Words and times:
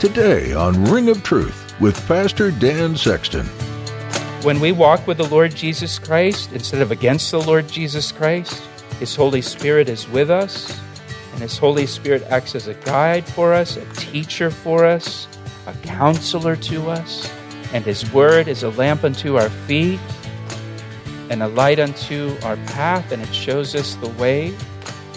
Today 0.00 0.54
on 0.54 0.82
Ring 0.86 1.10
of 1.10 1.22
Truth 1.22 1.78
with 1.78 2.08
Pastor 2.08 2.50
Dan 2.50 2.96
Sexton. 2.96 3.44
When 4.42 4.58
we 4.58 4.72
walk 4.72 5.06
with 5.06 5.18
the 5.18 5.28
Lord 5.28 5.54
Jesus 5.54 5.98
Christ 5.98 6.52
instead 6.52 6.80
of 6.80 6.90
against 6.90 7.30
the 7.30 7.42
Lord 7.42 7.68
Jesus 7.68 8.10
Christ, 8.10 8.62
His 8.98 9.14
Holy 9.14 9.42
Spirit 9.42 9.90
is 9.90 10.08
with 10.08 10.30
us, 10.30 10.74
and 11.34 11.42
His 11.42 11.58
Holy 11.58 11.84
Spirit 11.84 12.22
acts 12.30 12.54
as 12.54 12.66
a 12.66 12.72
guide 12.72 13.26
for 13.26 13.52
us, 13.52 13.76
a 13.76 13.84
teacher 13.92 14.50
for 14.50 14.86
us, 14.86 15.28
a 15.66 15.74
counselor 15.86 16.56
to 16.56 16.88
us, 16.88 17.30
and 17.74 17.84
His 17.84 18.10
Word 18.10 18.48
is 18.48 18.62
a 18.62 18.70
lamp 18.70 19.04
unto 19.04 19.36
our 19.36 19.50
feet 19.50 20.00
and 21.28 21.42
a 21.42 21.48
light 21.48 21.78
unto 21.78 22.34
our 22.42 22.56
path, 22.68 23.12
and 23.12 23.20
it 23.20 23.34
shows 23.34 23.74
us 23.74 23.96
the 23.96 24.08
way 24.08 24.54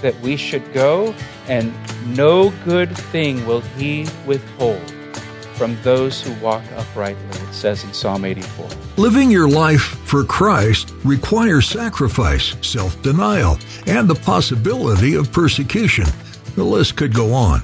that 0.02 0.20
we 0.20 0.36
should 0.36 0.74
go, 0.74 1.16
and 1.48 1.74
no 2.16 2.52
good 2.66 2.96
thing 2.96 3.46
will 3.46 3.62
He 3.62 4.08
withhold 4.26 4.94
from 5.54 5.78
those 5.84 6.22
who 6.22 6.34
walk 6.44 6.64
uprightly, 6.76 7.24
it 7.26 7.54
says 7.54 7.84
in 7.84 7.94
Psalm 7.94 8.26
84. 8.26 8.68
Living 8.98 9.30
your 9.30 9.48
life 9.48 9.82
for 9.82 10.24
Christ 10.24 10.94
requires 11.04 11.68
sacrifice, 11.68 12.56
self 12.62 13.02
denial, 13.02 13.58
and 13.88 14.10
the 14.10 14.16
possibility 14.16 15.16
of 15.16 15.32
persecution. 15.32 16.06
The 16.56 16.64
list 16.64 16.98
could 16.98 17.14
go 17.14 17.34
on. 17.34 17.60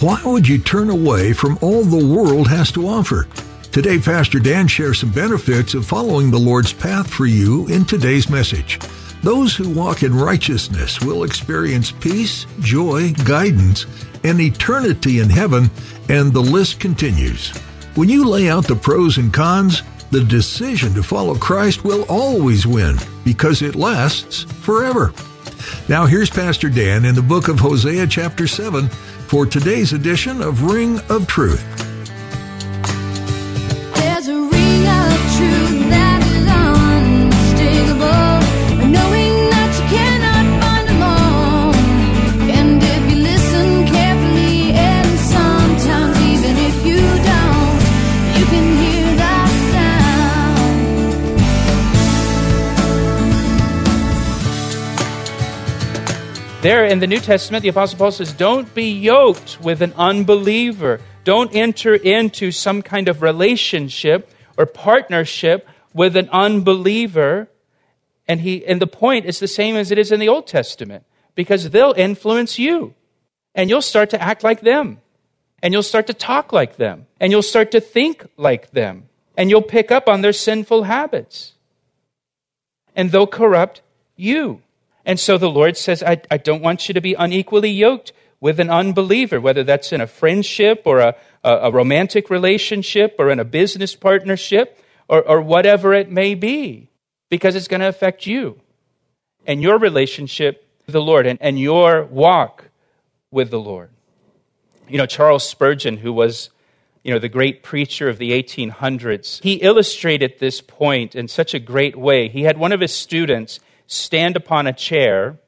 Why 0.00 0.20
would 0.24 0.46
you 0.46 0.58
turn 0.58 0.90
away 0.90 1.32
from 1.32 1.58
all 1.60 1.82
the 1.82 2.06
world 2.06 2.48
has 2.48 2.70
to 2.72 2.86
offer? 2.86 3.26
Today, 3.72 3.98
Pastor 3.98 4.38
Dan 4.38 4.66
shares 4.66 5.00
some 5.00 5.10
benefits 5.10 5.74
of 5.74 5.86
following 5.86 6.30
the 6.30 6.38
Lord's 6.38 6.72
path 6.72 7.08
for 7.08 7.26
you 7.26 7.66
in 7.68 7.84
today's 7.84 8.30
message. 8.30 8.78
Those 9.22 9.54
who 9.56 9.68
walk 9.70 10.02
in 10.02 10.14
righteousness 10.14 11.00
will 11.00 11.24
experience 11.24 11.90
peace, 11.90 12.46
joy, 12.60 13.12
guidance, 13.24 13.86
and 14.24 14.40
eternity 14.40 15.20
in 15.20 15.28
heaven, 15.28 15.70
and 16.08 16.32
the 16.32 16.40
list 16.40 16.80
continues. 16.80 17.50
When 17.94 18.08
you 18.08 18.28
lay 18.28 18.48
out 18.48 18.66
the 18.66 18.76
pros 18.76 19.18
and 19.18 19.32
cons, 19.32 19.82
the 20.10 20.22
decision 20.22 20.94
to 20.94 21.02
follow 21.02 21.34
Christ 21.34 21.84
will 21.84 22.04
always 22.08 22.66
win 22.66 22.96
because 23.24 23.60
it 23.60 23.74
lasts 23.74 24.44
forever. 24.44 25.12
Now, 25.88 26.06
here's 26.06 26.30
Pastor 26.30 26.68
Dan 26.68 27.04
in 27.04 27.14
the 27.14 27.22
book 27.22 27.48
of 27.48 27.58
Hosea, 27.58 28.06
chapter 28.06 28.46
7, 28.46 28.88
for 28.88 29.46
today's 29.46 29.92
edition 29.92 30.40
of 30.40 30.62
Ring 30.62 31.00
of 31.10 31.26
Truth. 31.26 31.77
There 56.68 56.84
in 56.84 56.98
the 56.98 57.06
New 57.06 57.20
Testament, 57.20 57.62
the 57.62 57.70
Apostle 57.70 57.98
Paul 57.98 58.10
says, 58.10 58.30
Don't 58.30 58.74
be 58.74 58.90
yoked 58.92 59.58
with 59.62 59.80
an 59.80 59.94
unbeliever. 59.96 61.00
Don't 61.24 61.50
enter 61.54 61.94
into 61.94 62.52
some 62.52 62.82
kind 62.82 63.08
of 63.08 63.22
relationship 63.22 64.30
or 64.58 64.66
partnership 64.66 65.66
with 65.94 66.14
an 66.14 66.28
unbeliever. 66.28 67.48
And, 68.26 68.42
he, 68.42 68.66
and 68.66 68.82
the 68.82 68.86
point 68.86 69.24
is 69.24 69.40
the 69.40 69.48
same 69.48 69.76
as 69.76 69.90
it 69.90 69.96
is 69.96 70.12
in 70.12 70.20
the 70.20 70.28
Old 70.28 70.46
Testament 70.46 71.04
because 71.34 71.70
they'll 71.70 71.94
influence 71.96 72.58
you. 72.58 72.92
And 73.54 73.70
you'll 73.70 73.80
start 73.80 74.10
to 74.10 74.20
act 74.20 74.44
like 74.44 74.60
them. 74.60 75.00
And 75.62 75.72
you'll 75.72 75.82
start 75.82 76.06
to 76.08 76.12
talk 76.12 76.52
like 76.52 76.76
them. 76.76 77.06
And 77.18 77.32
you'll 77.32 77.40
start 77.40 77.70
to 77.70 77.80
think 77.80 78.26
like 78.36 78.72
them. 78.72 79.08
And 79.38 79.48
you'll 79.48 79.62
pick 79.62 79.90
up 79.90 80.06
on 80.06 80.20
their 80.20 80.34
sinful 80.34 80.82
habits. 80.82 81.54
And 82.94 83.10
they'll 83.10 83.26
corrupt 83.26 83.80
you. 84.16 84.60
And 85.08 85.18
so 85.18 85.38
the 85.38 85.48
Lord 85.48 85.78
says, 85.78 86.02
I, 86.02 86.20
I 86.30 86.36
don't 86.36 86.60
want 86.60 86.86
you 86.86 86.92
to 86.92 87.00
be 87.00 87.14
unequally 87.14 87.70
yoked 87.70 88.12
with 88.40 88.60
an 88.60 88.68
unbeliever, 88.68 89.40
whether 89.40 89.64
that's 89.64 89.90
in 89.90 90.02
a 90.02 90.06
friendship 90.06 90.82
or 90.84 90.98
a, 90.98 91.16
a, 91.42 91.50
a 91.50 91.70
romantic 91.70 92.28
relationship 92.28 93.16
or 93.18 93.30
in 93.30 93.40
a 93.40 93.44
business 93.44 93.96
partnership 93.96 94.78
or, 95.08 95.26
or 95.26 95.40
whatever 95.40 95.94
it 95.94 96.10
may 96.10 96.34
be, 96.34 96.90
because 97.30 97.56
it's 97.56 97.68
going 97.68 97.80
to 97.80 97.88
affect 97.88 98.26
you 98.26 98.60
and 99.46 99.62
your 99.62 99.78
relationship 99.78 100.68
with 100.84 100.92
the 100.92 101.00
Lord 101.00 101.26
and, 101.26 101.38
and 101.40 101.58
your 101.58 102.04
walk 102.04 102.68
with 103.30 103.50
the 103.50 103.58
Lord. 103.58 103.88
You 104.88 104.98
know, 104.98 105.06
Charles 105.06 105.48
Spurgeon, 105.48 105.96
who 105.96 106.12
was 106.12 106.50
you 107.02 107.14
know, 107.14 107.18
the 107.18 107.30
great 107.30 107.62
preacher 107.62 108.10
of 108.10 108.18
the 108.18 108.32
1800s, 108.32 109.42
he 109.42 109.54
illustrated 109.54 110.34
this 110.38 110.60
point 110.60 111.14
in 111.14 111.28
such 111.28 111.54
a 111.54 111.58
great 111.58 111.96
way. 111.96 112.28
He 112.28 112.42
had 112.42 112.58
one 112.58 112.72
of 112.72 112.80
his 112.80 112.94
students 112.94 113.58
stand 113.88 114.36
upon 114.36 114.68
a 114.68 114.72
chair, 114.72 115.40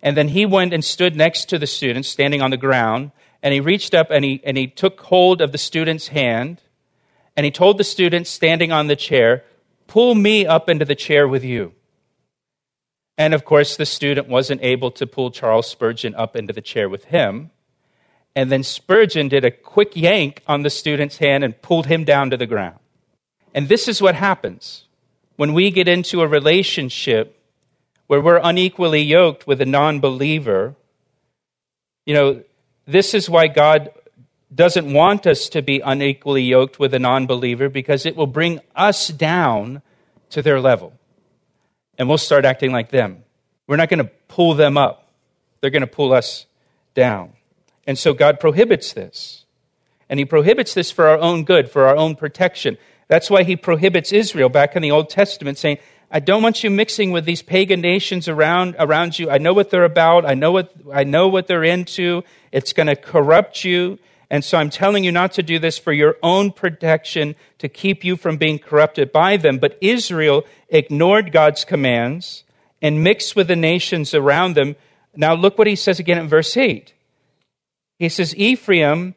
and 0.00 0.16
then 0.16 0.28
he 0.28 0.46
went 0.46 0.72
and 0.72 0.84
stood 0.84 1.16
next 1.16 1.46
to 1.46 1.58
the 1.58 1.66
student, 1.66 2.06
standing 2.06 2.40
on 2.40 2.50
the 2.50 2.56
ground, 2.56 3.10
and 3.42 3.52
he 3.52 3.58
reached 3.58 3.94
up 3.94 4.10
and 4.10 4.24
he, 4.24 4.40
and 4.44 4.56
he 4.56 4.68
took 4.68 5.00
hold 5.00 5.40
of 5.40 5.50
the 5.50 5.58
student's 5.58 6.08
hand, 6.08 6.60
and 7.36 7.44
he 7.44 7.50
told 7.50 7.78
the 7.78 7.84
student 7.84 8.28
standing 8.28 8.70
on 8.70 8.86
the 8.86 8.94
chair, 8.94 9.42
Pull 9.86 10.14
me 10.14 10.46
up 10.46 10.68
into 10.68 10.84
the 10.84 10.94
chair 10.94 11.26
with 11.26 11.44
you. 11.44 11.72
And 13.18 13.34
of 13.34 13.44
course, 13.44 13.76
the 13.76 13.86
student 13.86 14.28
wasn't 14.28 14.62
able 14.62 14.90
to 14.92 15.06
pull 15.06 15.30
Charles 15.30 15.68
Spurgeon 15.68 16.14
up 16.14 16.36
into 16.36 16.52
the 16.52 16.62
chair 16.62 16.88
with 16.88 17.04
him. 17.06 17.50
And 18.34 18.50
then 18.50 18.62
Spurgeon 18.62 19.28
did 19.28 19.44
a 19.44 19.50
quick 19.50 19.94
yank 19.94 20.42
on 20.46 20.62
the 20.62 20.70
student's 20.70 21.18
hand 21.18 21.44
and 21.44 21.60
pulled 21.60 21.86
him 21.86 22.04
down 22.04 22.30
to 22.30 22.36
the 22.36 22.46
ground. 22.46 22.78
And 23.54 23.68
this 23.68 23.88
is 23.88 24.02
what 24.02 24.14
happens 24.14 24.84
when 25.36 25.52
we 25.52 25.70
get 25.70 25.86
into 25.86 26.22
a 26.22 26.26
relationship 26.26 27.40
where 28.06 28.20
we're 28.20 28.40
unequally 28.42 29.02
yoked 29.02 29.46
with 29.46 29.60
a 29.60 29.66
non 29.66 30.00
believer. 30.00 30.74
You 32.06 32.14
know, 32.14 32.42
this 32.86 33.14
is 33.14 33.30
why 33.30 33.48
God 33.48 33.90
doesn't 34.54 34.92
want 34.92 35.26
us 35.26 35.48
to 35.50 35.62
be 35.62 35.80
unequally 35.80 36.42
yoked 36.42 36.78
with 36.78 36.94
a 36.94 36.98
non 36.98 37.26
believer 37.26 37.68
because 37.68 38.06
it 38.06 38.16
will 38.16 38.26
bring 38.26 38.60
us 38.76 39.08
down 39.08 39.82
to 40.30 40.42
their 40.42 40.60
level. 40.60 40.92
And 41.98 42.08
we'll 42.08 42.18
start 42.18 42.44
acting 42.44 42.72
like 42.72 42.90
them. 42.90 43.24
We're 43.66 43.76
not 43.76 43.88
going 43.88 44.04
to 44.04 44.10
pull 44.28 44.54
them 44.54 44.76
up, 44.76 45.12
they're 45.60 45.70
going 45.70 45.82
to 45.82 45.86
pull 45.86 46.12
us 46.12 46.46
down. 46.94 47.32
And 47.86 47.98
so 47.98 48.14
God 48.14 48.40
prohibits 48.40 48.92
this. 48.92 49.44
And 50.08 50.18
He 50.18 50.24
prohibits 50.24 50.74
this 50.74 50.90
for 50.90 51.06
our 51.06 51.18
own 51.18 51.44
good, 51.44 51.70
for 51.70 51.86
our 51.86 51.96
own 51.96 52.14
protection. 52.14 52.78
That's 53.08 53.30
why 53.30 53.42
He 53.42 53.56
prohibits 53.56 54.12
Israel 54.12 54.48
back 54.48 54.76
in 54.76 54.82
the 54.82 54.90
Old 54.90 55.08
Testament, 55.08 55.58
saying, 55.58 55.78
I 56.14 56.20
don't 56.20 56.44
want 56.44 56.62
you 56.62 56.70
mixing 56.70 57.10
with 57.10 57.24
these 57.24 57.42
pagan 57.42 57.80
nations 57.80 58.28
around, 58.28 58.76
around 58.78 59.18
you. 59.18 59.30
I 59.30 59.38
know 59.38 59.52
what 59.52 59.70
they're 59.70 59.82
about. 59.82 60.24
I 60.24 60.34
know 60.34 60.52
what, 60.52 60.72
I 60.92 61.02
know 61.02 61.26
what 61.26 61.48
they're 61.48 61.64
into. 61.64 62.22
It's 62.52 62.72
going 62.72 62.86
to 62.86 62.94
corrupt 62.94 63.64
you. 63.64 63.98
And 64.30 64.44
so 64.44 64.56
I'm 64.56 64.70
telling 64.70 65.02
you 65.02 65.10
not 65.10 65.32
to 65.32 65.42
do 65.42 65.58
this 65.58 65.76
for 65.76 65.92
your 65.92 66.16
own 66.22 66.52
protection, 66.52 67.34
to 67.58 67.68
keep 67.68 68.04
you 68.04 68.16
from 68.16 68.36
being 68.36 68.60
corrupted 68.60 69.10
by 69.10 69.36
them. 69.36 69.58
But 69.58 69.76
Israel 69.80 70.44
ignored 70.68 71.32
God's 71.32 71.64
commands 71.64 72.44
and 72.80 73.02
mixed 73.02 73.34
with 73.34 73.48
the 73.48 73.56
nations 73.56 74.14
around 74.14 74.54
them. 74.54 74.76
Now 75.16 75.34
look 75.34 75.58
what 75.58 75.66
he 75.66 75.74
says 75.74 75.98
again 75.98 76.18
in 76.18 76.28
verse 76.28 76.56
8. 76.56 76.94
He 77.98 78.08
says, 78.08 78.36
Ephraim 78.36 79.16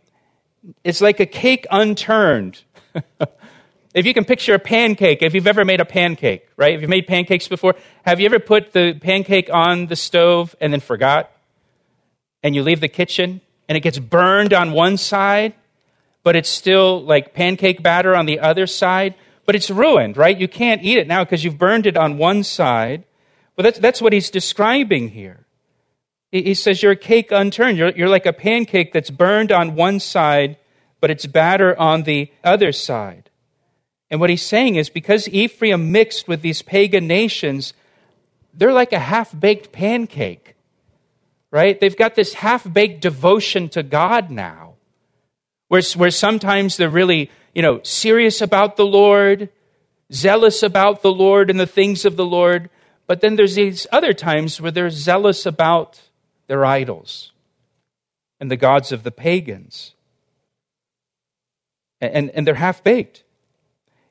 is 0.83 0.99
like 0.99 1.19
a 1.19 1.27
cake 1.27 1.67
unturned. 1.69 2.63
if 3.97 4.05
you 4.05 4.13
can 4.13 4.25
picture 4.25 4.53
a 4.53 4.59
pancake, 4.59 5.23
if 5.23 5.33
you've 5.33 5.47
ever 5.47 5.65
made 5.65 5.81
a 5.81 5.85
pancake, 5.85 6.47
right? 6.55 6.75
If 6.75 6.81
you've 6.81 6.89
made 6.89 7.07
pancakes 7.07 7.47
before, 7.47 7.75
have 8.05 8.19
you 8.19 8.27
ever 8.27 8.37
put 8.37 8.71
the 8.71 8.93
pancake 8.93 9.49
on 9.51 9.87
the 9.87 9.95
stove 9.95 10.55
and 10.61 10.71
then 10.71 10.81
forgot? 10.81 11.31
And 12.43 12.53
you 12.53 12.61
leave 12.61 12.79
the 12.79 12.87
kitchen 12.87 13.41
and 13.67 13.75
it 13.75 13.81
gets 13.81 13.97
burned 13.97 14.53
on 14.53 14.71
one 14.71 14.97
side, 14.97 15.55
but 16.21 16.35
it's 16.35 16.47
still 16.47 17.01
like 17.03 17.33
pancake 17.33 17.81
batter 17.81 18.15
on 18.15 18.27
the 18.27 18.39
other 18.39 18.67
side, 18.67 19.15
but 19.47 19.55
it's 19.55 19.71
ruined, 19.71 20.15
right? 20.15 20.37
You 20.37 20.47
can't 20.47 20.83
eat 20.83 20.99
it 20.99 21.07
now 21.07 21.23
because 21.23 21.43
you've 21.43 21.57
burned 21.57 21.87
it 21.87 21.97
on 21.97 22.19
one 22.19 22.43
side. 22.43 23.03
Well, 23.55 23.63
that's, 23.63 23.79
that's 23.79 24.01
what 24.01 24.13
he's 24.13 24.29
describing 24.29 25.09
here. 25.09 25.47
He 26.31 26.53
says, 26.53 26.83
You're 26.83 26.91
a 26.91 26.97
cake 26.97 27.31
unturned. 27.31 27.79
You're, 27.79 27.91
you're 27.91 28.09
like 28.09 28.27
a 28.27 28.33
pancake 28.33 28.93
that's 28.93 29.09
burned 29.09 29.51
on 29.51 29.73
one 29.73 29.99
side, 29.99 30.57
but 31.01 31.09
it's 31.09 31.25
batter 31.25 31.75
on 31.79 32.03
the 32.03 32.31
other 32.43 32.71
side. 32.71 33.26
And 34.09 34.19
what 34.19 34.29
he's 34.29 34.45
saying 34.45 34.75
is 34.75 34.89
because 34.89 35.27
Ephraim 35.29 35.91
mixed 35.91 36.27
with 36.27 36.41
these 36.41 36.61
pagan 36.61 37.07
nations, 37.07 37.73
they're 38.53 38.73
like 38.73 38.93
a 38.93 38.99
half 38.99 39.37
baked 39.37 39.71
pancake, 39.71 40.55
right? 41.51 41.79
They've 41.79 41.97
got 41.97 42.15
this 42.15 42.35
half 42.35 42.71
baked 42.71 43.01
devotion 43.01 43.69
to 43.69 43.83
God 43.83 44.31
now, 44.31 44.75
where, 45.67 45.81
where 45.95 46.11
sometimes 46.11 46.77
they're 46.77 46.89
really, 46.89 47.29
you 47.53 47.61
know, 47.61 47.81
serious 47.83 48.41
about 48.41 48.77
the 48.77 48.85
Lord, 48.85 49.49
zealous 50.11 50.63
about 50.63 51.01
the 51.01 51.11
Lord 51.11 51.49
and 51.49 51.59
the 51.59 51.67
things 51.67 52.05
of 52.05 52.15
the 52.15 52.25
Lord. 52.25 52.69
But 53.07 53.21
then 53.21 53.35
there's 53.35 53.55
these 53.55 53.87
other 53.91 54.13
times 54.13 54.61
where 54.61 54.71
they're 54.71 54.89
zealous 54.89 55.45
about 55.45 56.01
their 56.47 56.65
idols 56.65 57.31
and 58.39 58.49
the 58.49 58.57
gods 58.57 58.91
of 58.91 59.03
the 59.03 59.11
pagans. 59.11 59.93
And, 61.99 62.29
and 62.31 62.47
they're 62.47 62.55
half 62.55 62.83
baked. 62.83 63.23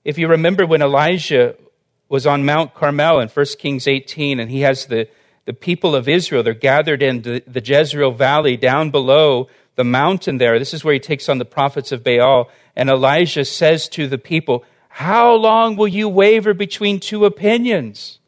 If 0.06 0.18
you 0.18 0.28
remember 0.28 0.64
when 0.64 0.82
Elijah 0.82 1.56
was 2.08 2.28
on 2.28 2.44
Mount 2.44 2.74
Carmel 2.74 3.18
in 3.18 3.28
1 3.28 3.46
Kings 3.58 3.88
18, 3.88 4.38
and 4.38 4.48
he 4.48 4.60
has 4.60 4.86
the, 4.86 5.08
the 5.46 5.52
people 5.52 5.96
of 5.96 6.08
Israel, 6.08 6.44
they're 6.44 6.54
gathered 6.54 7.02
in 7.02 7.22
the, 7.22 7.42
the 7.44 7.60
Jezreel 7.60 8.12
Valley 8.12 8.56
down 8.56 8.92
below 8.92 9.48
the 9.74 9.82
mountain 9.82 10.38
there. 10.38 10.60
This 10.60 10.72
is 10.72 10.84
where 10.84 10.94
he 10.94 11.00
takes 11.00 11.28
on 11.28 11.38
the 11.38 11.44
prophets 11.44 11.90
of 11.90 12.04
Baal. 12.04 12.48
And 12.76 12.88
Elijah 12.88 13.44
says 13.44 13.88
to 13.88 14.06
the 14.06 14.16
people, 14.16 14.64
How 14.90 15.34
long 15.34 15.74
will 15.74 15.88
you 15.88 16.08
waver 16.08 16.54
between 16.54 17.00
two 17.00 17.24
opinions? 17.24 18.20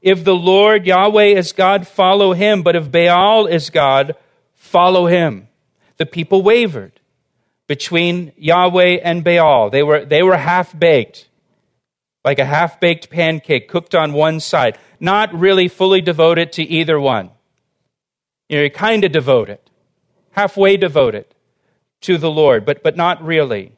If 0.00 0.24
the 0.24 0.34
Lord 0.34 0.86
Yahweh 0.86 1.36
is 1.36 1.52
God, 1.52 1.86
follow 1.86 2.32
him. 2.32 2.62
But 2.62 2.74
if 2.74 2.90
Baal 2.90 3.44
is 3.44 3.68
God, 3.68 4.16
follow 4.54 5.04
him. 5.04 5.48
The 5.98 6.06
people 6.06 6.40
wavered 6.40 7.00
between 7.66 8.32
Yahweh 8.36 8.98
and 9.02 9.24
Baal. 9.24 9.70
They 9.70 9.82
were, 9.82 10.04
they 10.04 10.22
were 10.22 10.36
half 10.36 10.76
baked, 10.78 11.28
like 12.24 12.38
a 12.38 12.44
half 12.44 12.80
baked 12.80 13.10
pancake 13.10 13.68
cooked 13.68 13.94
on 13.94 14.12
one 14.12 14.40
side, 14.40 14.78
not 15.00 15.34
really 15.34 15.68
fully 15.68 16.00
devoted 16.00 16.52
to 16.52 16.62
either 16.62 16.98
one. 16.98 17.30
You 18.48 18.56
know, 18.56 18.62
you're 18.62 18.70
kind 18.70 19.04
of 19.04 19.12
devoted, 19.12 19.58
halfway 20.30 20.76
devoted 20.76 21.26
to 22.02 22.18
the 22.18 22.30
Lord, 22.30 22.64
but, 22.64 22.82
but 22.82 22.96
not 22.96 23.24
really. 23.24 23.72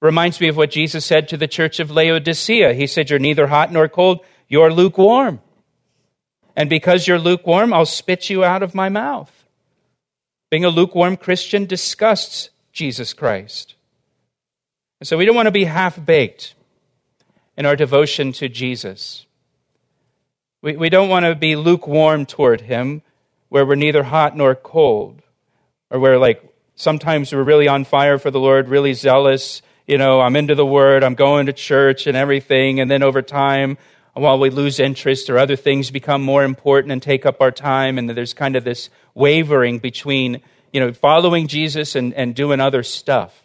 Reminds 0.00 0.40
me 0.40 0.48
of 0.48 0.56
what 0.56 0.70
Jesus 0.70 1.04
said 1.04 1.28
to 1.28 1.36
the 1.36 1.48
church 1.48 1.80
of 1.80 1.90
Laodicea. 1.90 2.74
He 2.74 2.86
said, 2.86 3.10
You're 3.10 3.18
neither 3.18 3.48
hot 3.48 3.72
nor 3.72 3.88
cold, 3.88 4.24
you're 4.48 4.72
lukewarm. 4.72 5.40
And 6.56 6.68
because 6.68 7.06
you're 7.06 7.18
lukewarm, 7.18 7.72
I'll 7.72 7.86
spit 7.86 8.30
you 8.30 8.44
out 8.44 8.62
of 8.64 8.74
my 8.74 8.88
mouth. 8.88 9.32
Being 10.50 10.64
a 10.64 10.70
lukewarm 10.70 11.16
Christian 11.16 11.66
disgusts 11.66 12.50
Jesus 12.78 13.12
Christ. 13.12 13.74
And 15.00 15.08
so 15.08 15.18
we 15.18 15.24
don't 15.24 15.34
want 15.34 15.46
to 15.46 15.52
be 15.52 15.64
half 15.64 15.98
baked 16.06 16.54
in 17.56 17.66
our 17.66 17.74
devotion 17.74 18.30
to 18.34 18.48
Jesus. 18.48 19.26
We, 20.62 20.76
we 20.76 20.88
don't 20.88 21.08
want 21.08 21.24
to 21.24 21.34
be 21.34 21.56
lukewarm 21.56 22.24
toward 22.24 22.60
Him, 22.60 23.02
where 23.48 23.66
we're 23.66 23.74
neither 23.74 24.04
hot 24.04 24.36
nor 24.36 24.54
cold, 24.54 25.22
or 25.90 25.98
where, 25.98 26.18
like, 26.18 26.40
sometimes 26.76 27.32
we're 27.32 27.42
really 27.42 27.66
on 27.66 27.82
fire 27.82 28.16
for 28.16 28.30
the 28.30 28.38
Lord, 28.38 28.68
really 28.68 28.94
zealous. 28.94 29.60
You 29.88 29.98
know, 29.98 30.20
I'm 30.20 30.36
into 30.36 30.54
the 30.54 30.64
Word, 30.64 31.02
I'm 31.02 31.16
going 31.16 31.46
to 31.46 31.52
church 31.52 32.06
and 32.06 32.16
everything, 32.16 32.78
and 32.78 32.88
then 32.88 33.02
over 33.02 33.22
time, 33.22 33.76
while 34.14 34.38
we 34.38 34.50
lose 34.50 34.78
interest 34.78 35.28
or 35.28 35.36
other 35.36 35.56
things 35.56 35.90
become 35.90 36.22
more 36.22 36.44
important 36.44 36.92
and 36.92 37.02
take 37.02 37.26
up 37.26 37.40
our 37.40 37.50
time, 37.50 37.98
and 37.98 38.08
there's 38.08 38.34
kind 38.34 38.54
of 38.54 38.62
this 38.62 38.88
wavering 39.14 39.80
between 39.80 40.42
you 40.72 40.80
know, 40.80 40.92
following 40.92 41.46
Jesus 41.46 41.94
and, 41.94 42.14
and 42.14 42.34
doing 42.34 42.60
other 42.60 42.82
stuff. 42.82 43.42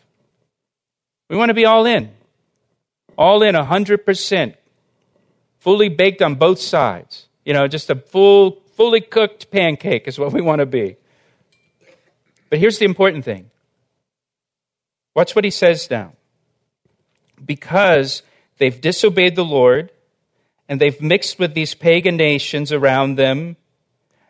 We 1.30 1.38
want 1.38 1.50
to 1.50 1.54
be 1.54 1.66
all 1.66 1.86
in, 1.86 2.12
all 3.18 3.42
in 3.44 3.56
100%, 3.56 4.56
fully 5.60 5.90
baked 5.90 6.22
on 6.22 6.36
both 6.36 6.60
sides. 6.60 7.28
You 7.46 7.54
know, 7.54 7.68
just 7.68 7.90
a 7.90 7.96
full, 7.96 8.62
fully 8.76 9.02
cooked 9.02 9.52
pancake 9.52 10.08
is 10.08 10.20
what 10.20 10.32
we 10.34 10.42
want 10.42 10.60
to 10.60 10.66
be. 10.66 10.98
But 12.50 12.60
here's 12.60 12.78
the 12.78 12.86
important 12.86 13.26
thing 13.26 13.50
watch 15.16 15.36
what 15.36 15.46
he 15.46 15.52
says 15.52 15.90
now. 15.90 16.14
Because 17.44 18.24
they've 18.58 18.80
disobeyed 18.80 19.36
the 19.36 19.46
Lord 19.46 19.92
and 20.70 20.80
they've 20.80 21.02
mixed 21.02 21.40
with 21.40 21.54
these 21.54 21.74
pagan 21.74 22.16
nations 22.16 22.72
around 22.72 23.16
them 23.16 23.58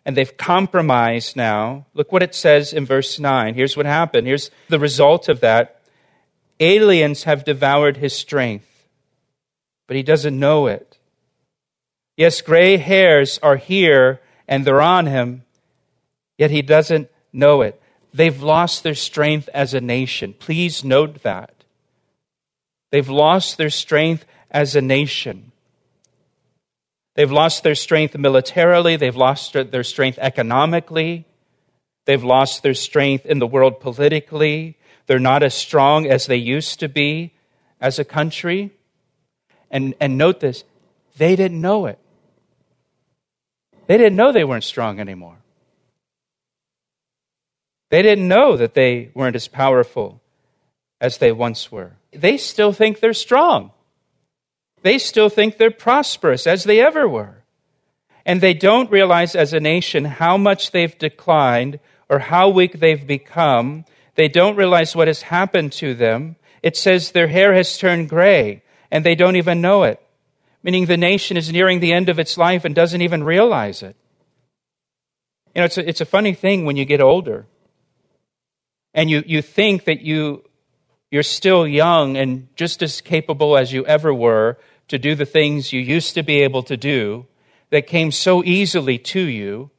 and 0.05 0.17
they've 0.17 0.37
compromised 0.37 1.35
now. 1.35 1.85
Look 1.93 2.11
what 2.11 2.23
it 2.23 2.35
says 2.35 2.73
in 2.73 2.85
verse 2.85 3.19
9. 3.19 3.55
Here's 3.55 3.77
what 3.77 3.85
happened. 3.85 4.27
Here's 4.27 4.51
the 4.69 4.79
result 4.79 5.29
of 5.29 5.39
that. 5.39 5.81
Aliens 6.59 7.23
have 7.23 7.45
devoured 7.45 7.97
his 7.97 8.13
strength, 8.13 8.87
but 9.87 9.95
he 9.95 10.03
doesn't 10.03 10.37
know 10.37 10.67
it. 10.67 10.97
Yes, 12.15 12.41
gray 12.41 12.77
hairs 12.77 13.39
are 13.41 13.55
here 13.55 14.21
and 14.47 14.65
they're 14.65 14.81
on 14.81 15.07
him, 15.07 15.43
yet 16.37 16.51
he 16.51 16.61
doesn't 16.61 17.09
know 17.31 17.61
it. 17.61 17.81
They've 18.13 18.41
lost 18.41 18.83
their 18.83 18.95
strength 18.95 19.49
as 19.53 19.73
a 19.73 19.81
nation. 19.81 20.35
Please 20.37 20.83
note 20.83 21.23
that. 21.23 21.63
They've 22.91 23.09
lost 23.09 23.57
their 23.57 23.71
strength 23.71 24.25
as 24.51 24.75
a 24.75 24.81
nation. 24.81 25.52
They've 27.15 27.31
lost 27.31 27.63
their 27.63 27.75
strength 27.75 28.17
militarily, 28.17 28.95
they've 28.95 29.15
lost 29.15 29.53
their 29.53 29.83
strength 29.83 30.17
economically, 30.19 31.25
they've 32.05 32.23
lost 32.23 32.63
their 32.63 32.73
strength 32.73 33.25
in 33.25 33.39
the 33.39 33.47
world 33.47 33.79
politically. 33.79 34.77
They're 35.05 35.19
not 35.19 35.43
as 35.43 35.53
strong 35.53 36.07
as 36.07 36.27
they 36.27 36.37
used 36.37 36.79
to 36.79 36.87
be 36.87 37.33
as 37.81 37.99
a 37.99 38.05
country. 38.05 38.71
And, 39.69 39.93
and 39.99 40.17
note 40.17 40.39
this 40.39 40.63
they 41.17 41.35
didn't 41.35 41.61
know 41.61 41.85
it. 41.85 41.99
They 43.87 43.97
didn't 43.97 44.15
know 44.15 44.31
they 44.31 44.45
weren't 44.45 44.63
strong 44.63 44.99
anymore. 44.99 45.37
They 47.89 48.01
didn't 48.01 48.27
know 48.27 48.57
that 48.57 48.73
they 48.73 49.11
weren't 49.13 49.35
as 49.35 49.47
powerful 49.47 50.21
as 50.99 51.17
they 51.17 51.31
once 51.31 51.71
were. 51.71 51.97
They 52.11 52.37
still 52.37 52.71
think 52.71 52.99
they're 52.99 53.13
strong. 53.13 53.71
They 54.83 54.99
still 54.99 55.29
think 55.29 55.57
they're 55.57 55.71
prosperous 55.71 56.45
as 56.45 56.65
they 56.65 56.79
ever 56.79 57.07
were. 57.07 57.43
And 58.25 58.39
they 58.39 58.53
don't 58.53 58.91
realize 58.91 59.35
as 59.35 59.53
a 59.53 59.59
nation 59.59 60.05
how 60.05 60.37
much 60.37 60.71
they've 60.71 60.97
declined 60.97 61.79
or 62.09 62.19
how 62.19 62.49
weak 62.49 62.79
they've 62.79 63.05
become. 63.05 63.85
They 64.15 64.27
don't 64.27 64.55
realize 64.55 64.95
what 64.95 65.07
has 65.07 65.23
happened 65.23 65.71
to 65.73 65.93
them. 65.93 66.35
It 66.61 66.77
says 66.77 67.11
their 67.11 67.27
hair 67.27 67.53
has 67.53 67.77
turned 67.77 68.09
gray 68.09 68.61
and 68.91 69.05
they 69.05 69.15
don't 69.15 69.37
even 69.37 69.59
know 69.59 69.83
it, 69.83 69.99
meaning 70.61 70.85
the 70.85 70.97
nation 70.97 71.35
is 71.35 71.51
nearing 71.51 71.79
the 71.79 71.93
end 71.93 72.09
of 72.09 72.19
its 72.19 72.37
life 72.37 72.63
and 72.63 72.75
doesn't 72.75 73.01
even 73.01 73.23
realize 73.23 73.81
it. 73.81 73.95
You 75.55 75.61
know, 75.61 75.65
it's 75.65 75.77
a, 75.77 75.87
it's 75.87 76.01
a 76.01 76.05
funny 76.05 76.33
thing 76.33 76.65
when 76.65 76.77
you 76.77 76.85
get 76.85 77.01
older 77.01 77.45
and 78.93 79.09
you, 79.09 79.23
you 79.25 79.41
think 79.41 79.85
that 79.85 80.01
you, 80.01 80.43
you're 81.11 81.23
still 81.23 81.67
young 81.67 82.17
and 82.17 82.47
just 82.55 82.81
as 82.81 83.01
capable 83.01 83.57
as 83.57 83.73
you 83.73 83.85
ever 83.85 84.13
were, 84.13 84.57
to 84.87 84.97
do 84.97 85.15
the 85.15 85.25
things 85.25 85.73
you 85.73 85.79
used 85.79 86.13
to 86.15 86.23
be 86.23 86.41
able 86.41 86.63
to 86.63 86.77
do 86.77 87.25
that 87.69 87.87
came 87.87 88.11
so 88.11 88.43
easily 88.43 88.97
to 88.97 89.19
you 89.19 89.71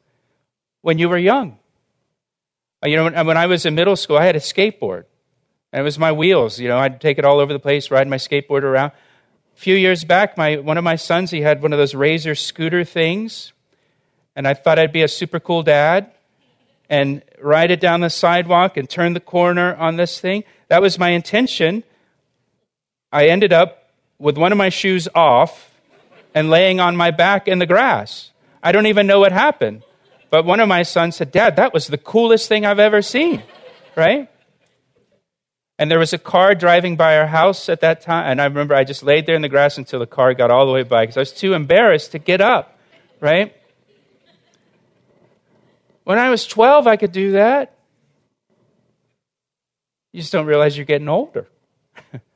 when 0.82 0.98
you 0.98 1.08
were 1.08 1.18
young. 1.18 1.58
Uh, 2.82 2.88
you 2.88 2.96
know, 2.96 3.24
when 3.24 3.36
I 3.36 3.46
was 3.46 3.64
in 3.64 3.74
middle 3.74 3.96
school, 3.96 4.18
I 4.18 4.24
had 4.24 4.36
a 4.36 4.40
skateboard. 4.40 5.04
And 5.72 5.80
it 5.80 5.84
was 5.84 5.98
my 5.98 6.12
wheels. 6.12 6.58
You 6.58 6.68
know, 6.68 6.78
I'd 6.78 7.00
take 7.00 7.18
it 7.18 7.24
all 7.24 7.40
over 7.40 7.52
the 7.52 7.58
place, 7.58 7.90
ride 7.90 8.08
my 8.08 8.16
skateboard 8.16 8.62
around. 8.62 8.92
A 9.56 9.60
few 9.60 9.74
years 9.74 10.04
back, 10.04 10.36
my, 10.36 10.56
one 10.56 10.78
of 10.78 10.84
my 10.84 10.96
sons, 10.96 11.30
he 11.30 11.40
had 11.40 11.62
one 11.62 11.72
of 11.72 11.78
those 11.78 11.94
Razor 11.94 12.34
scooter 12.34 12.84
things. 12.84 13.52
And 14.36 14.48
I 14.48 14.54
thought 14.54 14.78
I'd 14.78 14.92
be 14.92 15.02
a 15.02 15.08
super 15.08 15.38
cool 15.38 15.62
dad 15.62 16.10
and 16.90 17.22
ride 17.40 17.70
it 17.70 17.80
down 17.80 18.00
the 18.00 18.10
sidewalk 18.10 18.76
and 18.76 18.88
turn 18.88 19.14
the 19.14 19.20
corner 19.20 19.74
on 19.76 19.96
this 19.96 20.20
thing. 20.20 20.44
That 20.68 20.82
was 20.82 20.98
my 20.98 21.10
intention. 21.10 21.84
I 23.12 23.28
ended 23.28 23.52
up 23.52 23.83
with 24.18 24.38
one 24.38 24.52
of 24.52 24.58
my 24.58 24.68
shoes 24.68 25.08
off 25.14 25.70
and 26.34 26.50
laying 26.50 26.80
on 26.80 26.96
my 26.96 27.10
back 27.10 27.48
in 27.48 27.58
the 27.58 27.66
grass. 27.66 28.30
I 28.62 28.72
don't 28.72 28.86
even 28.86 29.06
know 29.06 29.20
what 29.20 29.32
happened. 29.32 29.82
But 30.30 30.44
one 30.44 30.58
of 30.58 30.68
my 30.68 30.82
sons 30.82 31.16
said, 31.16 31.30
Dad, 31.30 31.56
that 31.56 31.72
was 31.72 31.86
the 31.86 31.98
coolest 31.98 32.48
thing 32.48 32.66
I've 32.66 32.80
ever 32.80 33.02
seen, 33.02 33.42
right? 33.94 34.28
And 35.78 35.90
there 35.90 35.98
was 35.98 36.12
a 36.12 36.18
car 36.18 36.54
driving 36.54 36.96
by 36.96 37.18
our 37.18 37.26
house 37.26 37.68
at 37.68 37.80
that 37.82 38.00
time. 38.00 38.30
And 38.30 38.40
I 38.40 38.44
remember 38.44 38.74
I 38.74 38.84
just 38.84 39.02
laid 39.02 39.26
there 39.26 39.36
in 39.36 39.42
the 39.42 39.48
grass 39.48 39.78
until 39.78 40.00
the 40.00 40.06
car 40.06 40.34
got 40.34 40.50
all 40.50 40.66
the 40.66 40.72
way 40.72 40.82
by 40.82 41.02
because 41.02 41.16
I 41.16 41.20
was 41.20 41.32
too 41.32 41.54
embarrassed 41.54 42.12
to 42.12 42.18
get 42.18 42.40
up, 42.40 42.78
right? 43.20 43.54
When 46.04 46.18
I 46.18 46.30
was 46.30 46.46
12, 46.46 46.86
I 46.86 46.96
could 46.96 47.12
do 47.12 47.32
that. 47.32 47.76
You 50.12 50.20
just 50.20 50.32
don't 50.32 50.46
realize 50.46 50.76
you're 50.76 50.86
getting 50.86 51.08
older 51.08 51.48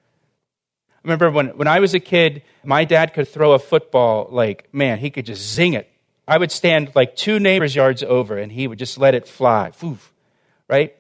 remember 1.03 1.31
when, 1.31 1.49
when 1.57 1.69
I 1.69 1.81
was 1.81 1.95
a 1.95 2.01
kid, 2.01 2.43
my 2.65 2.85
dad 2.85 3.15
could 3.15 3.29
throw 3.29 3.53
a 3.53 3.59
football 3.59 4.29
like, 4.31 4.69
man, 4.73 4.99
he 4.99 5.11
could 5.11 5.27
just 5.27 5.43
zing 5.43 5.75
it 5.75 5.91
I 6.29 6.37
would 6.37 6.53
stand 6.53 6.93
like 6.95 7.17
two 7.17 7.41
neighbors' 7.41 7.75
yards 7.75 8.03
over, 8.03 8.37
and 8.37 8.53
he 8.53 8.69
would 8.69 8.79
just 8.79 8.99
let 8.99 9.15
it 9.15 9.27
fly. 9.27 9.73
Right? 10.69 10.95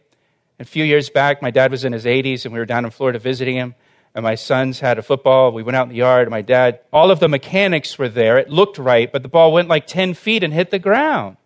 And 0.58 0.66
a 0.66 0.68
few 0.68 0.82
years 0.82 1.10
back, 1.10 1.42
my 1.42 1.50
dad 1.50 1.70
was 1.70 1.84
in 1.84 1.92
his 1.92 2.06
80s, 2.06 2.46
and 2.46 2.54
we 2.54 2.58
were 2.58 2.64
down 2.64 2.86
in 2.86 2.90
Florida 2.90 3.18
visiting 3.18 3.54
him. 3.54 3.74
And 4.14 4.22
my 4.22 4.36
sons 4.36 4.80
had 4.80 4.98
a 4.98 5.02
football. 5.02 5.52
We 5.52 5.62
went 5.62 5.76
out 5.76 5.82
in 5.82 5.88
the 5.90 5.96
yard. 5.96 6.30
My 6.30 6.40
dad, 6.40 6.80
all 6.94 7.10
of 7.10 7.20
the 7.20 7.28
mechanics 7.28 7.98
were 7.98 8.08
there. 8.08 8.38
It 8.38 8.48
looked 8.48 8.78
right, 8.78 9.12
but 9.12 9.22
the 9.22 9.28
ball 9.28 9.52
went 9.52 9.68
like 9.68 9.86
10 9.86 10.14
feet 10.14 10.42
and 10.42 10.52
hit 10.52 10.70
the 10.70 10.78
ground. 10.78 11.36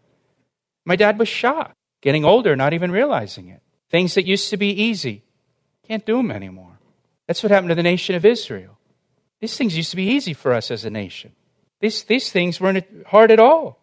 My 0.85 0.95
dad 0.95 1.19
was 1.19 1.29
shocked, 1.29 1.75
getting 2.01 2.25
older, 2.25 2.55
not 2.55 2.73
even 2.73 2.93
realizing 2.93 3.49
it. 3.49 3.63
Things 3.91 4.15
that 4.15 4.27
used 4.27 4.49
to 4.51 4.57
be 4.57 4.71
easy, 4.71 5.25
can't 5.87 6.07
do 6.07 6.19
them 6.19 6.31
anymore. 6.31 6.72
That's 7.33 7.43
what 7.43 7.51
happened 7.51 7.71
to 7.71 7.75
the 7.75 7.83
nation 7.83 8.15
of 8.15 8.27
Israel. 8.27 8.77
These 9.41 9.57
things 9.57 9.75
used 9.75 9.89
to 9.89 9.97
be 9.97 10.05
easy 10.05 10.35
for 10.35 10.53
us 10.53 10.71
as 10.71 10.85
a 10.85 10.91
nation. 10.91 11.33
These, 11.81 12.03
these 12.03 12.31
things 12.31 12.61
weren't 12.61 12.85
hard 13.07 13.31
at 13.31 13.41
all. 13.41 13.79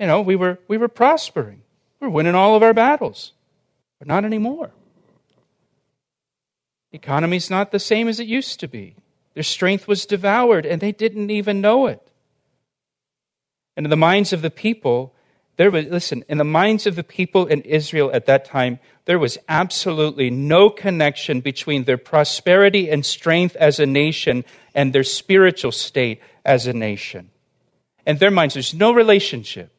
You 0.00 0.08
know, 0.08 0.20
we 0.20 0.34
were, 0.34 0.58
we 0.66 0.78
were 0.78 0.88
prospering. 0.88 1.62
We 2.00 2.08
were 2.08 2.12
winning 2.12 2.34
all 2.34 2.56
of 2.56 2.62
our 2.64 2.74
battles, 2.74 3.34
but 4.00 4.08
not 4.08 4.24
anymore. 4.24 4.72
The 6.90 6.96
economy's 6.96 7.48
not 7.48 7.70
the 7.70 7.78
same 7.78 8.08
as 8.08 8.18
it 8.18 8.26
used 8.26 8.58
to 8.58 8.66
be. 8.66 8.96
Their 9.34 9.44
strength 9.44 9.86
was 9.86 10.04
devoured, 10.04 10.66
and 10.66 10.80
they 10.80 10.90
didn't 10.90 11.30
even 11.30 11.60
know 11.60 11.86
it. 11.86 12.02
And 13.76 13.86
in 13.86 13.90
the 13.90 13.96
minds 13.96 14.32
of 14.32 14.42
the 14.42 14.50
people, 14.50 15.14
there 15.56 15.70
was, 15.70 15.86
listen, 15.86 16.24
in 16.28 16.38
the 16.38 16.44
minds 16.44 16.86
of 16.86 16.96
the 16.96 17.04
people 17.04 17.46
in 17.46 17.60
Israel 17.62 18.10
at 18.12 18.26
that 18.26 18.44
time, 18.44 18.78
there 19.04 19.18
was 19.18 19.38
absolutely 19.48 20.30
no 20.30 20.70
connection 20.70 21.40
between 21.40 21.84
their 21.84 21.98
prosperity 21.98 22.90
and 22.90 23.04
strength 23.04 23.54
as 23.56 23.78
a 23.78 23.86
nation 23.86 24.44
and 24.74 24.92
their 24.92 25.04
spiritual 25.04 25.72
state 25.72 26.20
as 26.44 26.66
a 26.66 26.72
nation. 26.72 27.30
In 28.06 28.16
their 28.16 28.30
minds, 28.30 28.54
there's 28.54 28.74
no 28.74 28.92
relationship, 28.92 29.72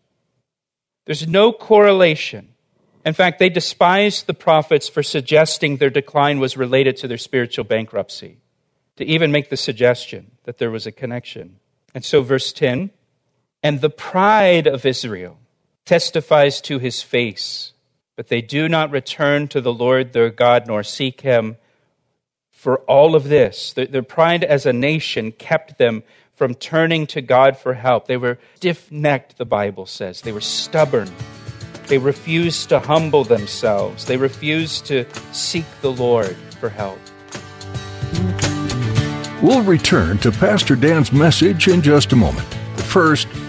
there's 1.05 1.27
no 1.27 1.51
correlation. 1.51 2.49
In 3.05 3.13
fact, 3.13 3.37
they 3.37 3.49
despised 3.49 4.27
the 4.27 4.33
prophets 4.33 4.87
for 4.87 5.03
suggesting 5.03 5.75
their 5.75 5.89
decline 5.89 6.39
was 6.39 6.55
related 6.55 6.95
to 6.97 7.07
their 7.09 7.17
spiritual 7.17 7.65
bankruptcy, 7.65 8.37
to 8.95 9.03
even 9.03 9.29
make 9.29 9.49
the 9.49 9.57
suggestion 9.57 10.31
that 10.45 10.57
there 10.57 10.71
was 10.71 10.87
a 10.87 10.91
connection. 10.91 11.59
And 11.93 12.05
so, 12.05 12.21
verse 12.21 12.53
10 12.53 12.91
and 13.61 13.81
the 13.81 13.89
pride 13.89 14.67
of 14.67 14.85
Israel 14.85 15.37
testifies 15.85 16.61
to 16.61 16.79
his 16.79 17.01
face, 17.01 17.73
but 18.15 18.27
they 18.27 18.41
do 18.41 18.69
not 18.69 18.91
return 18.91 19.47
to 19.49 19.61
the 19.61 19.73
Lord 19.73 20.13
their 20.13 20.29
God 20.29 20.67
nor 20.67 20.83
seek 20.83 21.21
him. 21.21 21.57
For 22.51 22.77
all 22.81 23.15
of 23.15 23.25
this, 23.25 23.73
their, 23.73 24.03
pride 24.03 24.43
as 24.43 24.65
a 24.65 24.71
nation 24.71 25.33
kept 25.33 25.77
them 25.77 26.03
from 26.33 26.55
turning 26.55 27.05
to 27.07 27.21
God 27.21 27.57
for 27.57 27.73
help. 27.73 28.07
They 28.07 28.17
were 28.17 28.39
stiff 28.55 28.91
necked, 28.91 29.37
the 29.37 29.45
Bible 29.45 29.85
says. 29.85 30.21
They 30.21 30.31
were 30.31 30.41
stubborn. 30.41 31.09
They 31.87 31.97
refused 31.97 32.69
to 32.69 32.79
humble 32.79 33.25
themselves. 33.25 34.05
They 34.05 34.17
refused 34.17 34.85
to 34.85 35.05
seek 35.33 35.65
the 35.81 35.91
Lord 35.91 36.35
for 36.59 36.69
help. 36.69 36.99
We'll 39.41 39.63
return 39.63 40.19
to 40.19 40.31
Pastor 40.31 40.77
Dan's 40.77 41.11
message 41.11 41.67
in 41.67 41.81
just 41.81 42.13
a 42.13 42.15
moment. 42.15 42.47
First, 42.77 43.27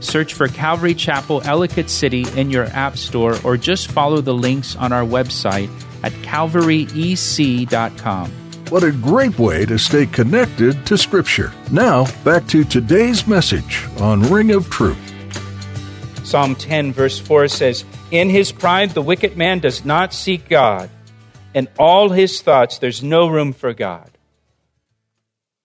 search 0.00 0.34
for 0.34 0.48
Calvary 0.48 0.94
Chapel 0.94 1.42
Ellicott 1.44 1.90
City 1.90 2.26
in 2.36 2.50
your 2.50 2.64
app 2.66 2.96
store, 2.96 3.36
or 3.44 3.56
just 3.56 3.90
follow 3.90 4.20
the 4.20 4.34
links 4.34 4.76
on 4.76 4.92
our 4.92 5.04
website 5.04 5.70
at 6.02 6.12
calvaryec.com. 6.12 8.32
What 8.68 8.82
a 8.82 8.90
great 8.90 9.38
way 9.38 9.64
to 9.66 9.78
stay 9.78 10.06
connected 10.06 10.84
to 10.86 10.98
Scripture. 10.98 11.52
Now, 11.70 12.06
back 12.24 12.48
to 12.48 12.64
today's 12.64 13.28
message 13.28 13.86
on 14.00 14.22
Ring 14.22 14.50
of 14.50 14.68
Truth. 14.70 14.98
Psalm 16.24 16.56
10, 16.56 16.92
verse 16.92 17.20
4 17.20 17.46
says, 17.46 17.84
In 18.10 18.28
his 18.28 18.50
pride, 18.50 18.90
the 18.90 19.02
wicked 19.02 19.36
man 19.36 19.60
does 19.60 19.84
not 19.84 20.12
seek 20.12 20.48
God. 20.48 20.90
In 21.54 21.68
all 21.78 22.08
his 22.08 22.42
thoughts, 22.42 22.78
there's 22.78 23.04
no 23.04 23.28
room 23.28 23.52
for 23.52 23.72
God. 23.72 24.10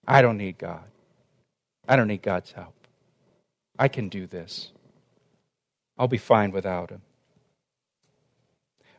I 0.06 0.22
don't 0.22 0.38
need 0.38 0.58
God. 0.58 0.84
I 1.88 1.96
don't 1.96 2.06
need 2.06 2.22
God's 2.22 2.52
help. 2.52 2.71
I 3.78 3.88
can 3.88 4.08
do 4.08 4.26
this. 4.26 4.70
I'll 5.98 6.08
be 6.08 6.18
fine 6.18 6.50
without 6.52 6.90
him. 6.90 7.02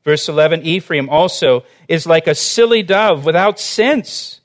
Verse 0.04 0.28
11 0.28 0.64
Ephraim 0.64 1.10
also 1.10 1.64
is 1.88 2.06
like 2.06 2.28
a 2.28 2.36
silly 2.36 2.84
dove 2.84 3.26
without 3.26 3.60
sense. 3.60 4.42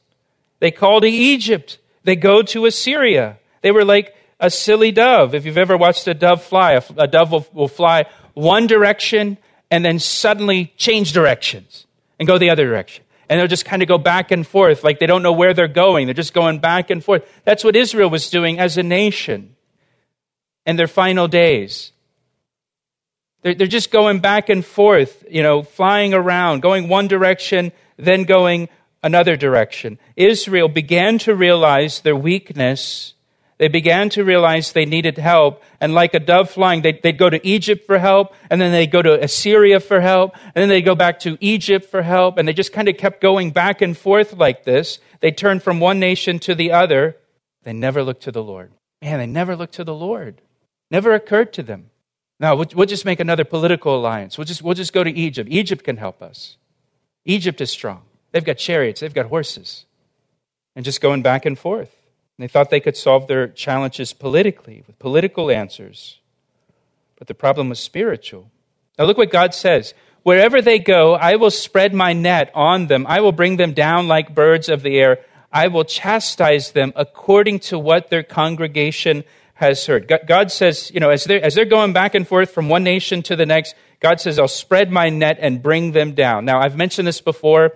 They 0.61 0.71
call 0.71 1.01
to 1.01 1.09
Egypt, 1.09 1.79
they 2.05 2.17
go 2.17 2.43
to 2.43 2.67
Assyria. 2.67 3.39
They 3.61 3.73
were 3.73 3.85
like 3.85 4.15
a 4.39 4.51
silly 4.51 4.93
dove. 4.93 5.35
If 5.35 5.45
you've 5.45 5.59
ever 5.59 5.77
watched 5.77 6.07
a 6.07 6.15
dove 6.15 6.43
fly, 6.45 6.81
a, 6.97 7.07
dove 7.09 7.33
will, 7.33 7.47
will 7.53 7.69
fly 7.69 8.07
one 8.35 8.69
direction 8.69 9.37
and 9.71 9.85
then 9.85 9.99
suddenly 9.99 10.73
change 10.77 11.13
directions 11.13 11.87
and 12.19 12.29
go 12.29 12.39
the 12.39 12.51
other 12.51 12.65
direction. 12.65 13.05
And 13.29 13.39
they'll 13.39 13.49
just 13.49 13.65
kind 13.65 13.83
of 13.83 13.89
go 13.89 13.99
back 13.99 14.31
and 14.31 14.47
forth 14.47 14.85
like 14.85 15.01
they 15.01 15.07
don't 15.07 15.23
know 15.23 15.33
where 15.33 15.55
they're 15.55 15.69
going. 15.69 16.07
They're 16.07 16.15
just 16.15 16.35
going 16.35 16.61
back 16.61 16.89
and 16.89 17.05
forth. 17.05 17.29
That's 17.45 17.65
what 17.65 17.75
Israel 17.75 18.09
was 18.09 18.31
doing 18.31 18.61
as 18.61 18.79
a 18.79 18.83
nation 18.83 19.57
in 20.69 20.77
their 20.77 20.87
final 20.87 21.27
days. 21.27 21.93
They're, 23.41 23.55
they're 23.55 23.67
just 23.67 23.91
going 23.91 24.21
back 24.21 24.51
and 24.51 24.63
forth, 24.63 25.25
you 25.31 25.43
know, 25.43 25.63
flying 25.63 26.13
around, 26.13 26.61
going 26.61 26.91
one 26.91 27.09
direction, 27.09 27.73
then 27.97 28.25
going 28.25 28.69
another 29.03 29.35
direction. 29.35 29.99
Israel 30.15 30.69
began 30.69 31.17
to 31.21 31.35
realize 31.35 32.03
their 32.03 32.15
weakness. 32.15 33.15
They 33.57 33.69
began 33.69 34.11
to 34.11 34.25
realize 34.25 34.73
they 34.73 34.85
needed 34.85 35.17
help. 35.17 35.63
And 35.81 35.95
like 35.95 36.13
a 36.13 36.21
dove 36.21 36.51
flying, 36.51 36.83
they'd, 36.83 37.03
they'd 37.03 37.17
go 37.17 37.31
to 37.31 37.45
Egypt 37.47 37.87
for 37.87 37.99
help, 37.99 38.35
and 38.51 38.61
then 38.61 38.71
they'd 38.71 38.91
go 38.91 39.01
to 39.01 39.25
Assyria 39.25 39.81
for 39.81 40.03
help, 40.03 40.35
and 40.55 40.61
then 40.61 40.69
they'd 40.69 40.83
go 40.83 40.95
back 40.95 41.21
to 41.21 41.39
Egypt 41.41 41.87
for 41.87 42.03
help. 42.03 42.37
And 42.37 42.47
they 42.47 42.53
just 42.53 42.75
kind 42.75 42.91
of 42.91 42.99
kept 42.99 43.23
going 43.23 43.53
back 43.53 43.81
and 43.81 43.97
forth 43.97 44.35
like 44.35 44.65
this. 44.65 44.99
They 45.21 45.31
turned 45.31 45.63
from 45.63 45.81
one 45.81 45.99
nation 45.99 46.39
to 46.41 46.55
the 46.55 46.73
other. 46.73 47.17
They 47.63 47.73
never 47.73 48.03
looked 48.05 48.25
to 48.25 48.33
the 48.33 48.43
Lord. 48.43 48.73
Man, 49.01 49.19
they 49.19 49.27
never 49.27 49.57
looked 49.57 49.75
to 49.75 49.85
the 49.85 49.95
Lord. 49.95 50.43
Never 50.91 51.13
occurred 51.15 51.53
to 51.55 51.63
them. 51.63 51.91
Now, 52.41 52.55
we'll, 52.55 52.87
just 52.87 53.05
make 53.05 53.19
another 53.19 53.45
political 53.45 53.97
alliance. 53.97 54.39
We'll 54.39 54.45
just, 54.45 54.63
we'll 54.63 54.75
just 54.75 54.93
go 54.93 55.03
to 55.03 55.11
Egypt. 55.11 55.51
Egypt 55.51 55.83
can 55.83 55.97
help 55.97 56.23
us. 56.23 56.57
Egypt 57.25 57.61
is 57.61 57.71
strong. 57.71 58.03
They've 58.31 58.45
got 58.45 58.59
chariots, 58.59 59.01
they've 59.01 59.13
got 59.13 59.27
horses. 59.27 59.87
And 60.77 60.85
just 60.85 61.01
going 61.01 61.23
back 61.23 61.45
and 61.45 61.59
forth. 61.59 61.95
And 62.37 62.45
they 62.45 62.49
thought 62.49 62.71
they 62.71 62.81
could 62.81 62.97
solve 62.97 63.27
their 63.27 63.49
challenges 63.49 64.13
politically, 64.13 64.85
with 64.87 64.99
political 65.01 65.51
answers. 65.51 66.21
But 67.19 67.27
the 67.27 67.35
problem 67.35 67.69
was 67.69 67.81
spiritual. 67.81 68.51
Now, 68.99 69.07
look 69.07 69.19
what 69.19 69.31
God 69.31 69.55
says 69.55 69.95
Wherever 70.23 70.61
they 70.61 70.79
go, 70.79 71.15
I 71.15 71.37
will 71.37 71.51
spread 71.51 71.95
my 71.95 72.13
net 72.13 72.51
on 72.55 72.87
them. 72.87 73.07
I 73.09 73.21
will 73.21 73.33
bring 73.33 73.57
them 73.57 73.73
down 73.73 74.09
like 74.09 74.35
birds 74.35 74.69
of 74.69 74.83
the 74.83 74.99
air. 74.99 75.21
I 75.51 75.69
will 75.69 75.85
chastise 75.85 76.73
them 76.73 76.93
according 76.97 77.61
to 77.61 77.79
what 77.79 78.11
their 78.11 78.23
congregation 78.23 79.25
has 79.59 79.85
heard. 79.87 80.09
God 80.29 80.53
says, 80.53 80.89
you 80.95 81.01
know, 81.01 81.11
as 81.11 81.25
they're, 81.25 81.45
as 81.45 81.57
they're 81.57 81.65
going 81.65 81.93
back 81.93 82.15
and 82.15 82.27
forth 82.27 82.53
from 82.53 82.69
one 82.69 82.85
nation 82.85 83.25
to 83.25 83.35
the 83.35 83.45
next, 83.45 83.75
God 83.99 84.21
says, 84.21 84.39
I'll 84.39 84.47
spread 84.47 84.93
my 84.93 85.09
net 85.09 85.39
and 85.41 85.61
bring 85.61 85.91
them 85.91 86.15
down. 86.15 86.45
Now, 86.45 86.61
I've 86.61 86.77
mentioned 86.77 87.09
this 87.09 87.21
before. 87.21 87.73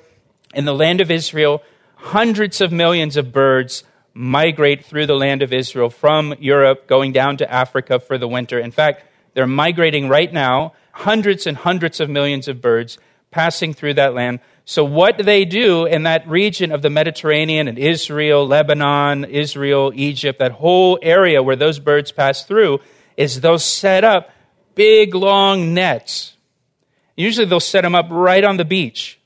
In 0.54 0.64
the 0.64 0.74
land 0.74 1.00
of 1.00 1.10
Israel, 1.10 1.60
hundreds 1.96 2.60
of 2.60 2.70
millions 2.70 3.16
of 3.16 3.32
birds 3.32 3.82
migrate 4.14 4.84
through 4.84 5.06
the 5.06 5.16
land 5.16 5.42
of 5.42 5.52
Israel 5.52 5.90
from 5.90 6.34
Europe 6.38 6.86
going 6.86 7.10
down 7.10 7.38
to 7.38 7.52
Africa 7.52 7.98
for 7.98 8.16
the 8.16 8.28
winter. 8.28 8.60
In 8.60 8.70
fact, 8.70 9.02
they're 9.34 9.48
migrating 9.48 10.08
right 10.08 10.32
now, 10.32 10.74
hundreds 10.92 11.48
and 11.48 11.56
hundreds 11.56 11.98
of 11.98 12.08
millions 12.08 12.46
of 12.46 12.60
birds 12.60 12.96
passing 13.32 13.74
through 13.74 13.94
that 13.94 14.14
land. 14.14 14.38
So, 14.64 14.84
what 14.84 15.18
they 15.18 15.44
do 15.44 15.86
in 15.86 16.04
that 16.04 16.26
region 16.28 16.70
of 16.70 16.82
the 16.82 16.90
Mediterranean 16.90 17.66
and 17.66 17.78
Israel, 17.78 18.46
Lebanon, 18.46 19.24
Israel, 19.24 19.90
Egypt, 19.94 20.38
that 20.38 20.52
whole 20.52 20.98
area 21.02 21.42
where 21.42 21.56
those 21.56 21.80
birds 21.80 22.12
pass 22.12 22.44
through, 22.44 22.80
is 23.16 23.40
they'll 23.40 23.58
set 23.58 24.04
up 24.04 24.30
big, 24.74 25.14
long 25.14 25.74
nets. 25.74 26.36
Usually, 27.16 27.44
they'll 27.44 27.58
set 27.60 27.82
them 27.82 27.96
up 27.96 28.06
right 28.10 28.44
on 28.44 28.56
the 28.56 28.64
beach, 28.64 29.18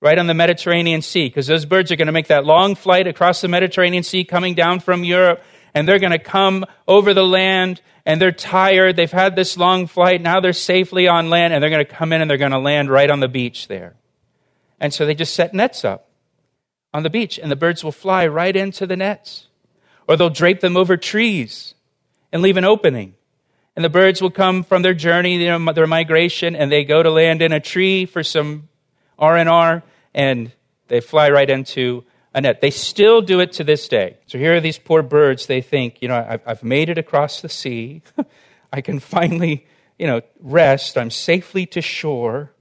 right 0.00 0.16
on 0.16 0.28
the 0.28 0.34
Mediterranean 0.34 1.02
Sea, 1.02 1.26
because 1.26 1.48
those 1.48 1.64
birds 1.64 1.90
are 1.90 1.96
going 1.96 2.06
to 2.06 2.12
make 2.12 2.28
that 2.28 2.44
long 2.44 2.76
flight 2.76 3.08
across 3.08 3.40
the 3.40 3.48
Mediterranean 3.48 4.04
Sea 4.04 4.24
coming 4.24 4.54
down 4.54 4.78
from 4.78 5.02
Europe, 5.02 5.42
and 5.74 5.88
they're 5.88 5.98
going 5.98 6.12
to 6.12 6.20
come 6.20 6.64
over 6.86 7.14
the 7.14 7.26
land 7.26 7.80
and 8.06 8.22
they're 8.22 8.32
tired. 8.32 8.96
They've 8.96 9.10
had 9.10 9.36
this 9.36 9.58
long 9.58 9.86
flight. 9.86 10.22
Now 10.22 10.40
they're 10.40 10.54
safely 10.54 11.08
on 11.08 11.28
land, 11.28 11.52
and 11.52 11.62
they're 11.62 11.68
going 11.68 11.84
to 11.84 11.92
come 11.92 12.12
in 12.12 12.22
and 12.22 12.30
they're 12.30 12.38
going 12.38 12.52
to 12.52 12.58
land 12.58 12.88
right 12.88 13.10
on 13.10 13.20
the 13.20 13.28
beach 13.28 13.68
there. 13.68 13.96
And 14.80 14.94
so 14.94 15.04
they 15.04 15.14
just 15.14 15.34
set 15.34 15.54
nets 15.54 15.84
up 15.84 16.08
on 16.94 17.02
the 17.02 17.10
beach, 17.10 17.38
and 17.38 17.50
the 17.50 17.56
birds 17.56 17.84
will 17.84 17.92
fly 17.92 18.26
right 18.26 18.54
into 18.54 18.86
the 18.86 18.96
nets. 18.96 19.48
Or 20.06 20.16
they'll 20.16 20.30
drape 20.30 20.60
them 20.60 20.76
over 20.76 20.96
trees 20.96 21.74
and 22.32 22.42
leave 22.42 22.56
an 22.56 22.64
opening. 22.64 23.14
And 23.76 23.84
the 23.84 23.90
birds 23.90 24.20
will 24.20 24.30
come 24.30 24.64
from 24.64 24.82
their 24.82 24.94
journey, 24.94 25.36
you 25.36 25.58
know, 25.58 25.72
their 25.72 25.86
migration, 25.86 26.56
and 26.56 26.72
they 26.72 26.84
go 26.84 27.02
to 27.02 27.10
land 27.10 27.42
in 27.42 27.52
a 27.52 27.60
tree 27.60 28.06
for 28.06 28.22
some 28.22 28.68
R&R, 29.18 29.82
and 30.14 30.52
they 30.88 31.00
fly 31.00 31.30
right 31.30 31.48
into 31.48 32.04
a 32.34 32.40
net. 32.40 32.60
They 32.60 32.70
still 32.70 33.20
do 33.20 33.40
it 33.40 33.52
to 33.52 33.64
this 33.64 33.86
day. 33.88 34.16
So 34.26 34.38
here 34.38 34.56
are 34.56 34.60
these 34.60 34.78
poor 34.78 35.02
birds. 35.02 35.46
They 35.46 35.60
think, 35.60 36.00
you 36.00 36.08
know, 36.08 36.16
I've, 36.16 36.42
I've 36.46 36.62
made 36.62 36.88
it 36.88 36.98
across 36.98 37.40
the 37.40 37.48
sea. 37.48 38.02
I 38.72 38.80
can 38.80 38.98
finally, 38.98 39.66
you 39.98 40.06
know, 40.06 40.22
rest. 40.40 40.98
I'm 40.98 41.10
safely 41.10 41.66
to 41.66 41.80
shore. 41.80 42.52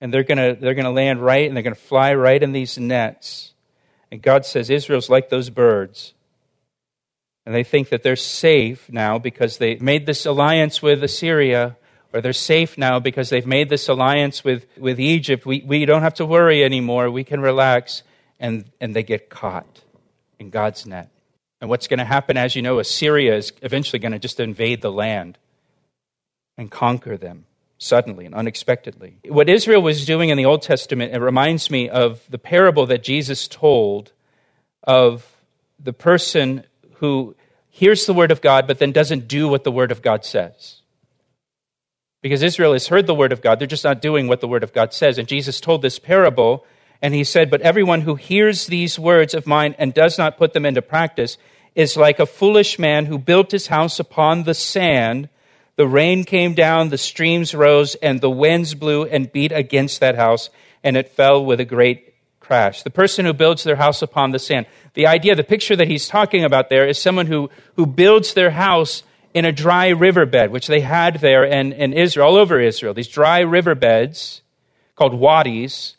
And 0.00 0.12
they're 0.12 0.24
going 0.24 0.38
to 0.38 0.60
they're 0.60 0.74
going 0.74 0.84
to 0.84 0.90
land 0.90 1.22
right 1.22 1.46
and 1.46 1.56
they're 1.56 1.62
going 1.62 1.74
to 1.74 1.80
fly 1.80 2.14
right 2.14 2.42
in 2.42 2.52
these 2.52 2.78
nets. 2.78 3.52
And 4.10 4.22
God 4.22 4.44
says 4.44 4.70
Israel's 4.70 5.10
like 5.10 5.30
those 5.30 5.50
birds. 5.50 6.14
And 7.44 7.54
they 7.54 7.64
think 7.64 7.90
that 7.90 8.02
they're 8.02 8.16
safe 8.16 8.90
now 8.90 9.18
because 9.18 9.58
they 9.58 9.76
made 9.76 10.04
this 10.04 10.26
alliance 10.26 10.82
with 10.82 11.02
Assyria, 11.02 11.76
or 12.12 12.20
they're 12.20 12.32
safe 12.32 12.76
now 12.76 12.98
because 12.98 13.30
they've 13.30 13.46
made 13.46 13.68
this 13.68 13.88
alliance 13.88 14.42
with, 14.42 14.66
with 14.76 14.98
Egypt. 14.98 15.46
We, 15.46 15.62
we 15.64 15.84
don't 15.84 16.02
have 16.02 16.14
to 16.14 16.26
worry 16.26 16.64
anymore. 16.64 17.08
We 17.08 17.22
can 17.22 17.40
relax. 17.40 18.02
And, 18.38 18.66
and 18.80 18.94
they 18.94 19.02
get 19.02 19.30
caught 19.30 19.80
in 20.38 20.50
God's 20.50 20.84
net. 20.86 21.08
And 21.60 21.70
what's 21.70 21.86
going 21.86 22.00
to 22.00 22.04
happen, 22.04 22.36
as 22.36 22.54
you 22.54 22.60
know, 22.60 22.80
Assyria 22.80 23.36
is 23.36 23.52
eventually 23.62 23.98
going 23.98 24.12
to 24.12 24.18
just 24.18 24.40
invade 24.40 24.82
the 24.82 24.92
land 24.92 25.38
and 26.58 26.70
conquer 26.70 27.16
them 27.16 27.46
suddenly 27.78 28.26
and 28.26 28.34
unexpectedly. 28.34 29.18
What 29.26 29.48
Israel 29.48 29.82
was 29.82 30.06
doing 30.06 30.30
in 30.30 30.38
the 30.38 30.44
Old 30.46 30.62
Testament, 30.62 31.14
it 31.14 31.20
reminds 31.20 31.70
me 31.70 31.88
of 31.88 32.22
the 32.30 32.38
parable 32.38 32.86
that 32.86 33.02
Jesus 33.02 33.48
told 33.48 34.12
of 34.82 35.26
the 35.78 35.92
person 35.92 36.64
who 36.94 37.34
hears 37.68 38.06
the 38.06 38.14
word 38.14 38.30
of 38.30 38.40
God 38.40 38.66
but 38.66 38.78
then 38.78 38.92
doesn't 38.92 39.28
do 39.28 39.48
what 39.48 39.64
the 39.64 39.72
word 39.72 39.92
of 39.92 40.00
God 40.02 40.24
says. 40.24 40.80
Because 42.22 42.42
Israel 42.42 42.72
has 42.72 42.88
heard 42.88 43.06
the 43.06 43.14
word 43.14 43.32
of 43.32 43.42
God, 43.42 43.58
they're 43.58 43.66
just 43.66 43.84
not 43.84 44.00
doing 44.00 44.26
what 44.26 44.40
the 44.40 44.48
word 44.48 44.64
of 44.64 44.72
God 44.72 44.92
says. 44.92 45.18
And 45.18 45.28
Jesus 45.28 45.60
told 45.60 45.82
this 45.82 45.98
parable, 45.98 46.64
and 47.02 47.14
he 47.14 47.24
said, 47.24 47.50
But 47.50 47.60
everyone 47.60 48.00
who 48.00 48.14
hears 48.14 48.66
these 48.66 48.98
words 48.98 49.34
of 49.34 49.46
mine 49.46 49.74
and 49.78 49.92
does 49.92 50.18
not 50.18 50.38
put 50.38 50.52
them 50.52 50.66
into 50.66 50.82
practice 50.82 51.36
is 51.74 51.96
like 51.96 52.18
a 52.18 52.26
foolish 52.26 52.78
man 52.78 53.06
who 53.06 53.18
built 53.18 53.52
his 53.52 53.66
house 53.66 54.00
upon 54.00 54.42
the 54.42 54.54
sand. 54.54 55.28
The 55.76 55.86
rain 55.86 56.24
came 56.24 56.54
down, 56.54 56.88
the 56.88 56.98
streams 56.98 57.54
rose, 57.54 57.94
and 57.96 58.20
the 58.20 58.30
winds 58.30 58.74
blew 58.74 59.04
and 59.04 59.30
beat 59.30 59.52
against 59.52 60.00
that 60.00 60.16
house, 60.16 60.48
and 60.82 60.96
it 60.96 61.10
fell 61.10 61.44
with 61.44 61.60
a 61.60 61.66
great 61.66 62.14
crash. 62.40 62.82
The 62.82 62.90
person 62.90 63.26
who 63.26 63.34
builds 63.34 63.62
their 63.64 63.76
house 63.76 64.00
upon 64.00 64.30
the 64.30 64.38
sand. 64.38 64.66
The 64.94 65.06
idea, 65.06 65.34
the 65.34 65.44
picture 65.44 65.76
that 65.76 65.88
he's 65.88 66.08
talking 66.08 66.44
about 66.44 66.70
there 66.70 66.88
is 66.88 66.98
someone 66.98 67.26
who, 67.26 67.50
who 67.74 67.84
builds 67.84 68.32
their 68.32 68.50
house 68.50 69.02
in 69.34 69.44
a 69.44 69.52
dry 69.52 69.88
riverbed, 69.88 70.50
which 70.50 70.66
they 70.66 70.80
had 70.80 71.16
there 71.16 71.44
in, 71.44 71.72
in 71.72 71.92
Israel, 71.92 72.28
all 72.28 72.36
over 72.36 72.58
Israel, 72.58 72.94
these 72.94 73.08
dry 73.08 73.40
riverbeds 73.40 74.40
called 74.94 75.12
wadis. 75.12 75.96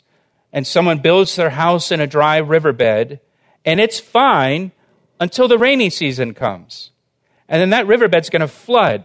And 0.52 0.66
someone 0.66 0.98
builds 0.98 1.36
their 1.36 1.50
house 1.50 1.92
in 1.92 2.00
a 2.00 2.06
dry 2.06 2.38
riverbed, 2.38 3.20
and 3.64 3.78
it's 3.78 4.00
fine 4.00 4.72
until 5.20 5.46
the 5.46 5.58
rainy 5.58 5.90
season 5.90 6.32
comes. 6.32 6.90
And 7.48 7.60
then 7.60 7.70
that 7.70 7.86
riverbed's 7.86 8.30
going 8.30 8.40
to 8.40 8.48
flood 8.48 9.04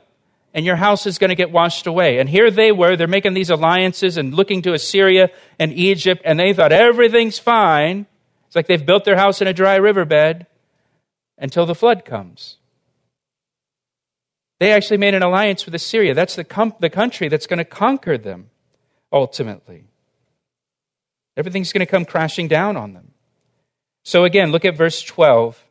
and 0.54 0.66
your 0.66 0.76
house 0.76 1.08
is 1.08 1.18
going 1.18 1.30
to 1.30 1.36
get 1.36 1.52
washed 1.52 1.88
away. 1.88 2.20
And 2.20 2.30
here 2.30 2.52
they 2.52 2.72
were, 2.72 2.96
they're 2.96 3.08
making 3.08 3.34
these 3.34 3.50
alliances 3.50 4.18
and 4.18 4.34
looking 4.34 4.62
to 4.64 4.74
Assyria 4.74 5.32
and 5.60 5.74
Egypt, 5.74 6.22
and 6.24 6.40
they 6.40 6.54
thought 6.54 6.72
everything's 6.72 7.40
fine. 7.40 8.06
It's 8.48 8.56
like 8.56 8.68
they've 8.68 8.86
built 8.86 9.04
their 9.04 9.16
house 9.18 9.42
in 9.42 9.48
a 9.48 9.54
dry 9.54 9.76
riverbed 9.76 10.46
until 11.40 11.66
the 11.66 11.74
flood 11.74 12.06
comes. 12.06 12.58
They 14.60 14.72
actually 14.72 14.98
made 14.98 15.16
an 15.16 15.24
alliance 15.24 15.66
with 15.66 15.74
Assyria. 15.74 16.14
That's 16.14 16.36
the, 16.36 16.44
com- 16.44 16.76
the 16.80 16.90
country 16.90 17.28
that's 17.28 17.48
going 17.48 17.58
to 17.58 17.66
conquer 17.66 18.18
them 18.18 18.50
ultimately. 19.12 19.86
Everything's 21.36 21.74
going 21.74 21.86
to 21.86 21.90
come 21.90 22.06
crashing 22.06 22.48
down 22.48 22.78
on 22.78 22.94
them. 22.94 23.12
So 24.04 24.24
again, 24.24 24.52
look 24.52 24.66
at 24.66 24.78
verse 24.78 25.02
12. 25.02 25.62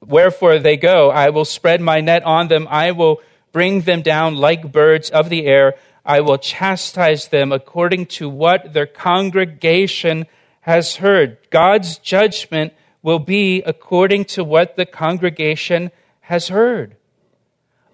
Wherefore 0.00 0.58
they 0.58 0.76
go, 0.76 1.10
I 1.10 1.30
will 1.30 1.44
spread 1.44 1.80
my 1.80 2.00
net 2.00 2.24
on 2.24 2.48
them, 2.48 2.66
I 2.68 2.90
will 2.90 3.20
bring 3.56 3.80
them 3.80 4.02
down 4.02 4.36
like 4.36 4.70
birds 4.70 5.08
of 5.08 5.30
the 5.30 5.46
air. 5.46 5.76
I 6.04 6.20
will 6.20 6.36
chastise 6.36 7.28
them 7.28 7.52
according 7.52 8.04
to 8.18 8.28
what 8.28 8.74
their 8.74 8.84
congregation 8.84 10.26
has 10.60 10.96
heard. 10.96 11.38
God's 11.48 11.96
judgment 11.96 12.74
will 13.00 13.18
be 13.18 13.62
according 13.62 14.26
to 14.26 14.44
what 14.44 14.76
the 14.76 14.84
congregation 14.84 15.90
has 16.20 16.48
heard, 16.48 16.96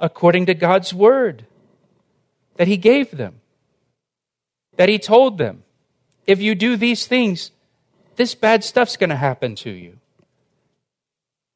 according 0.01 0.47
to 0.47 0.55
God's 0.55 0.93
word 0.93 1.47
that 2.57 2.67
He 2.67 2.77
gave 2.77 3.13
them, 3.13 3.41
that 4.79 4.89
He 4.89 4.99
told 4.99 5.39
them. 5.39 5.63
If 6.27 6.43
you 6.43 6.57
do 6.57 6.77
these 6.77 7.07
things, 7.07 7.53
this 8.17 8.35
bad 8.35 8.65
stuff's 8.65 8.97
going 8.97 9.11
to 9.11 9.17
happen 9.31 9.55
to 9.63 9.71
you 9.71 9.99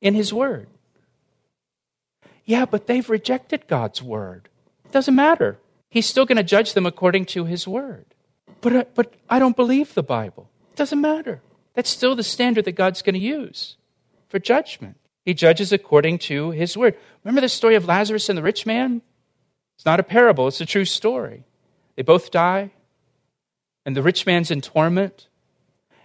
in 0.01 0.14
His 0.14 0.33
word. 0.33 0.69
Yeah, 2.47 2.65
but 2.65 2.87
they've 2.87 3.11
rejected 3.11 3.67
God's 3.67 4.03
word. 4.03 4.49
It 4.85 4.93
doesn't 4.93 5.15
matter. 5.15 5.59
He's 5.91 6.07
still 6.07 6.25
going 6.25 6.37
to 6.37 6.45
judge 6.45 6.73
them 6.73 6.87
according 6.87 7.27
to 7.27 7.45
his 7.45 7.67
word. 7.67 8.07
But, 8.61 8.77
uh, 8.77 8.85
but 8.95 9.13
I 9.29 9.39
don't 9.39 9.57
believe 9.57 9.93
the 9.93 10.03
Bible. 10.03 10.49
It 10.73 10.77
doesn't 10.77 11.01
matter. 11.01 11.43
That's 11.75 11.91
still 11.91 12.15
the 12.15 12.23
standard 12.23 12.65
that 12.65 12.73
God's 12.73 13.03
going 13.03 13.15
to 13.15 13.21
use 13.21 13.77
for 14.29 14.39
judgment. 14.39 14.97
He 15.25 15.35
judges 15.35 15.73
according 15.73 16.19
to 16.21 16.53
his 16.53 16.77
word. 16.77 16.97
Remember 17.25 17.41
the 17.41 17.49
story 17.49 17.75
of 17.75 17.85
Lazarus 17.85 18.29
and 18.29 18.39
the 18.39 18.43
rich 18.43 18.65
man? 18.65 19.03
It's 19.75 19.85
not 19.85 20.01
a 20.01 20.05
parable, 20.05 20.49
it's 20.49 20.61
a 20.61 20.67
true 20.67 20.85
story. 20.85 21.45
They 21.97 22.03
both 22.03 22.31
die, 22.31 22.71
and 23.85 23.97
the 23.97 24.03
rich 24.03 24.25
man's 24.25 24.51
in 24.51 24.61
torment 24.61 25.29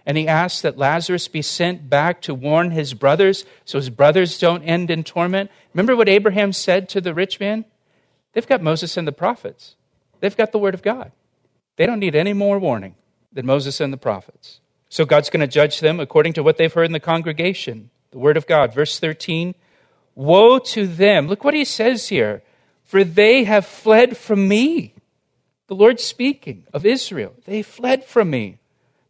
and 0.04 0.16
he 0.16 0.26
asks 0.26 0.62
that 0.62 0.78
Lazarus 0.78 1.28
be 1.28 1.42
sent 1.42 1.88
back 1.88 2.20
to 2.22 2.34
warn 2.34 2.70
his 2.70 2.94
brothers 2.94 3.44
so 3.64 3.78
his 3.78 3.90
brothers 3.90 4.38
don't 4.38 4.64
end 4.64 4.90
in 4.90 5.04
torment. 5.04 5.50
Remember 5.74 5.96
what 5.96 6.08
Abraham 6.08 6.52
said 6.52 6.88
to 6.90 7.00
the 7.00 7.14
rich 7.14 7.40
man? 7.40 7.64
They've 8.32 8.46
got 8.46 8.62
Moses 8.62 8.96
and 8.96 9.06
the 9.06 9.12
prophets, 9.12 9.76
they've 10.20 10.36
got 10.36 10.52
the 10.52 10.58
word 10.58 10.74
of 10.74 10.82
God. 10.82 11.12
They 11.76 11.86
don't 11.86 12.00
need 12.00 12.14
any 12.14 12.32
more 12.32 12.58
warning 12.58 12.96
than 13.32 13.46
Moses 13.46 13.80
and 13.80 13.92
the 13.92 13.98
prophets. 13.98 14.60
So 14.90 15.06
God's 15.06 15.30
going 15.30 15.40
to 15.40 15.46
judge 15.46 15.80
them 15.80 16.00
according 16.00 16.34
to 16.34 16.42
what 16.42 16.58
they've 16.58 16.72
heard 16.72 16.84
in 16.84 16.92
the 16.92 17.00
congregation, 17.00 17.88
the 18.10 18.18
word 18.18 18.36
of 18.36 18.46
God. 18.46 18.74
Verse 18.74 18.98
13 18.98 19.54
Woe 20.14 20.58
to 20.58 20.86
them. 20.86 21.26
Look 21.28 21.44
what 21.44 21.54
he 21.54 21.64
says 21.64 22.08
here. 22.08 22.42
For 22.84 23.02
they 23.02 23.44
have 23.44 23.64
fled 23.64 24.18
from 24.18 24.46
me. 24.46 24.92
The 25.68 25.74
Lord 25.74 25.98
speaking 25.98 26.66
of 26.74 26.84
Israel. 26.84 27.32
They 27.46 27.62
fled 27.62 28.04
from 28.04 28.28
me 28.28 28.58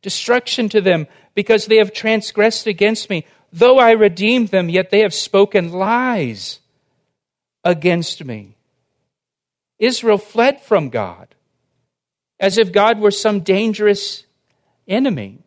destruction 0.02 0.68
to 0.68 0.80
them, 0.80 1.06
because 1.34 1.66
they 1.66 1.76
have 1.76 1.94
transgressed 1.94 2.66
against 2.66 3.08
me. 3.08 3.24
Though 3.52 3.78
I 3.78 3.90
redeemed 3.92 4.48
them, 4.48 4.68
yet 4.68 4.90
they 4.90 5.00
have 5.00 5.12
spoken 5.12 5.72
lies 5.72 6.60
against 7.64 8.24
me. 8.24 8.56
Israel 9.78 10.18
fled 10.18 10.60
from 10.60 10.88
God 10.88 11.34
as 12.40 12.58
if 12.58 12.72
God 12.72 12.98
were 12.98 13.10
some 13.10 13.40
dangerous 13.40 14.24
enemy 14.88 15.38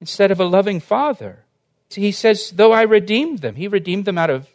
instead 0.00 0.30
of 0.30 0.40
a 0.40 0.44
loving 0.44 0.80
father. 0.80 1.44
He 1.90 2.12
says, 2.12 2.50
Though 2.50 2.72
I 2.72 2.82
redeemed 2.82 3.40
them, 3.40 3.56
He 3.56 3.68
redeemed 3.68 4.04
them 4.04 4.18
out 4.18 4.30
of 4.30 4.48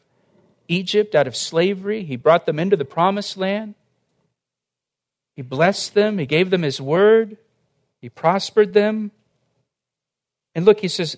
Egypt, 0.68 1.16
out 1.16 1.28
of 1.28 1.36
slavery. 1.36 2.04
He 2.04 2.16
brought 2.16 2.46
them 2.46 2.60
into 2.60 2.76
the 2.76 2.86
promised 2.86 3.38
land. 3.38 3.76
He 5.36 5.42
blessed 5.42 5.94
them, 5.94 6.18
He 6.18 6.26
gave 6.26 6.50
them 6.50 6.64
His 6.64 6.82
word. 6.82 7.38
He 8.02 8.10
prospered 8.10 8.74
them. 8.74 9.12
And 10.56 10.66
look, 10.66 10.80
he 10.80 10.88
says, 10.88 11.18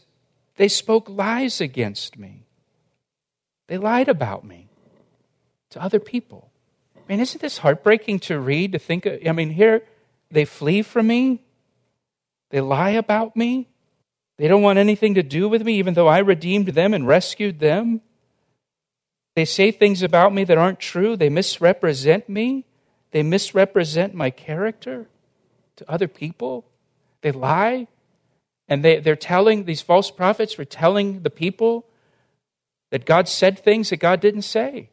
they 0.57 0.67
spoke 0.67 1.09
lies 1.09 1.61
against 1.61 2.17
me. 2.17 2.45
They 3.67 3.77
lied 3.77 4.09
about 4.09 4.43
me 4.43 4.69
to 5.71 5.81
other 5.81 5.99
people. 5.99 6.51
I 6.95 6.99
mean, 7.07 7.19
isn't 7.19 7.41
this 7.41 7.59
heartbreaking 7.59 8.19
to 8.21 8.39
read? 8.39 8.73
To 8.73 8.79
think, 8.79 9.05
of, 9.05 9.19
I 9.25 9.31
mean, 9.31 9.51
here 9.51 9.83
they 10.29 10.45
flee 10.45 10.81
from 10.81 11.07
me, 11.07 11.43
they 12.49 12.61
lie 12.61 12.91
about 12.91 13.35
me, 13.35 13.69
they 14.37 14.47
don't 14.47 14.61
want 14.61 14.79
anything 14.79 15.13
to 15.15 15.23
do 15.23 15.47
with 15.47 15.63
me, 15.63 15.75
even 15.75 15.93
though 15.93 16.07
I 16.07 16.19
redeemed 16.19 16.69
them 16.69 16.93
and 16.93 17.07
rescued 17.07 17.59
them. 17.59 18.01
They 19.35 19.45
say 19.45 19.71
things 19.71 20.01
about 20.01 20.33
me 20.33 20.43
that 20.45 20.57
aren't 20.57 20.79
true, 20.79 21.15
they 21.15 21.29
misrepresent 21.29 22.27
me, 22.27 22.65
they 23.11 23.23
misrepresent 23.23 24.13
my 24.13 24.29
character 24.29 25.07
to 25.77 25.91
other 25.91 26.07
people. 26.07 26.65
They 27.21 27.31
lie. 27.31 27.87
And 28.71 28.85
they, 28.85 29.01
they're 29.01 29.17
telling, 29.17 29.65
these 29.65 29.81
false 29.81 30.09
prophets 30.09 30.57
were 30.57 30.63
telling 30.63 31.23
the 31.23 31.29
people 31.29 31.85
that 32.89 33.05
God 33.05 33.27
said 33.27 33.59
things 33.59 33.89
that 33.89 33.97
God 33.97 34.21
didn't 34.21 34.43
say. 34.43 34.89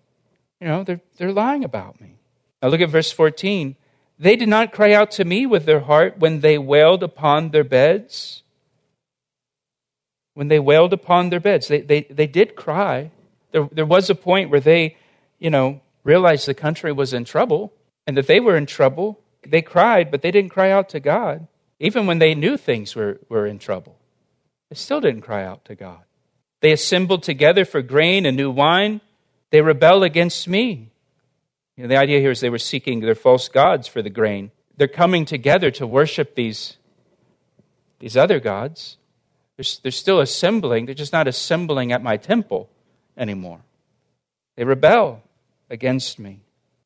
You 0.61 0.67
know, 0.67 0.83
they're, 0.83 1.01
they're 1.17 1.31
lying 1.31 1.63
about 1.63 2.01
me. 2.01 2.17
Now 2.61 2.71
look 2.71 2.81
at 2.81 2.89
verse 2.89 3.13
14. 3.13 3.77
They 4.19 4.35
did 4.35 4.49
not 4.49 4.73
cry 4.73 4.95
out 4.95 5.13
to 5.13 5.25
me 5.25 5.47
with 5.47 5.65
their 5.65 5.79
heart 5.79 6.19
when 6.19 6.41
they 6.41 6.59
wailed 6.59 7.05
upon 7.05 7.51
their 7.51 7.63
beds. 7.63 8.43
When 10.35 10.49
they 10.49 10.59
wailed 10.59 10.93
upon 10.93 11.31
their 11.31 11.39
beds, 11.39 11.69
they, 11.69 11.81
they, 11.81 12.03
they 12.11 12.27
did 12.27 12.57
cry. 12.57 13.13
There, 13.53 13.69
there 13.71 13.87
was 13.87 14.11
a 14.11 14.17
point 14.17 14.51
where 14.51 14.59
they, 14.59 14.97
you 15.39 15.51
know, 15.51 15.83
realized 16.03 16.49
the 16.49 16.55
country 16.55 16.91
was 16.91 17.13
in 17.13 17.25
trouble 17.25 17.73
and 18.09 18.17
that 18.17 18.27
they 18.27 18.41
were 18.41 18.57
in 18.57 18.67
trouble. 18.67 19.21
They 19.47 19.63
cried, 19.63 20.11
but 20.11 20.23
they 20.23 20.33
didn't 20.33 20.51
cry 20.51 20.73
out 20.73 20.89
to 20.89 20.99
God. 20.99 21.47
Even 21.81 22.07
when 22.07 22.19
they 22.19 22.35
knew 22.35 22.57
things 22.57 22.97
were, 22.97 23.21
were 23.29 23.47
in 23.47 23.59
trouble, 23.59 23.99
they 24.69 24.77
still 24.77 25.01
didn't 25.01 25.23
cry 25.23 25.45
out 25.45 25.65
to 25.67 25.75
God. 25.75 26.01
They 26.61 26.73
assembled 26.73 27.23
together 27.23 27.65
for 27.65 27.83
grain 27.83 28.27
and 28.27 28.37
new 28.37 28.51
wine. 28.51 29.01
They 29.51 29.63
rebel 29.63 30.03
against 30.03 30.49
me. 30.49 30.91
You 31.77 31.85
know, 31.85 31.89
the 31.89 31.97
idea 31.97 32.19
here 32.21 32.33
is 32.33 32.41
they 32.41 32.51
were 32.51 32.59
seeking 32.59 33.01
their 33.01 33.15
false 33.15 33.49
gods 33.49 33.87
for 33.87 34.03
the 34.03 34.11
grain. 34.11 34.51
They're 34.77 34.89
coming 34.89 35.25
together 35.25 35.71
to 35.73 35.87
worship 35.87 36.35
these, 36.35 36.77
these 38.01 38.17
other 38.17 38.41
gods. 38.41 38.97
They're, 39.57 39.65
they're 39.83 39.93
still 39.93 40.21
assembling, 40.21 40.87
they're 40.87 40.95
just 40.95 41.13
not 41.13 41.29
assembling 41.29 41.93
at 41.93 42.03
my 42.03 42.17
temple 42.17 42.69
anymore. 43.17 43.61
They 44.57 44.65
rebel 44.65 45.23
against 45.71 46.19
me. 46.19 46.41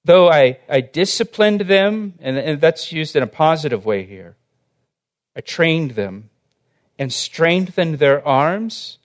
Though 0.04 0.28
I, 0.28 0.58
I 0.68 0.80
disciplined 0.80 1.62
them, 1.62 2.14
and, 2.20 2.36
and 2.36 2.60
that's 2.60 2.92
used 2.92 3.16
in 3.16 3.22
a 3.22 3.26
positive 3.26 3.86
way 3.86 4.04
here, 4.04 4.36
I 5.36 5.40
trained 5.40 5.92
them 5.92 6.30
and 6.98 7.12
strengthened 7.12 7.98
their 7.98 8.26
arms 8.26 8.98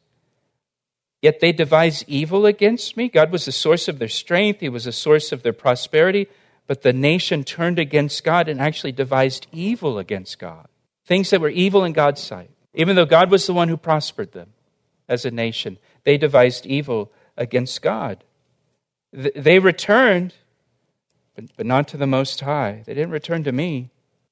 Yet 1.22 1.40
they 1.40 1.52
devised 1.52 2.06
evil 2.08 2.46
against 2.46 2.96
me. 2.96 3.10
God 3.10 3.32
was 3.32 3.46
the 3.46 3.52
source 3.52 3.88
of 3.88 4.00
their 4.00 4.08
strength, 4.08 4.60
He 4.60 4.70
was 4.70 4.86
the 4.86 4.92
source 4.92 5.32
of 5.32 5.44
their 5.44 5.54
prosperity. 5.54 6.28
But 6.68 6.82
the 6.82 6.94
nation 6.94 7.44
turned 7.44 7.80
against 7.80 8.24
God 8.24 8.50
and 8.50 8.60
actually 8.60 8.92
devised 8.92 9.48
evil 9.54 9.98
against 9.98 10.38
God. 10.38 10.68
Things 11.06 11.30
that 11.30 11.40
were 11.40 11.50
evil 11.50 11.86
in 11.86 11.94
God's 11.94 12.22
sight. 12.22 12.52
Even 12.74 12.96
though 12.96 13.06
God 13.06 13.32
was 13.32 13.48
the 13.48 13.54
one 13.54 13.70
who 13.70 13.78
prospered 13.78 14.34
them 14.34 14.54
as 15.08 15.24
a 15.24 15.32
nation, 15.32 15.78
they 16.04 16.18
devised 16.18 16.66
evil 16.66 17.12
against 17.38 17.82
God. 17.82 18.26
They 19.14 19.60
returned, 19.60 20.34
but 21.56 21.66
not 21.66 21.88
to 21.90 21.98
the 21.98 22.06
Most 22.06 22.42
High. 22.42 22.84
They 22.86 22.94
didn't 22.94 23.12
return 23.12 23.46
to 23.46 23.54
me. 23.54 23.90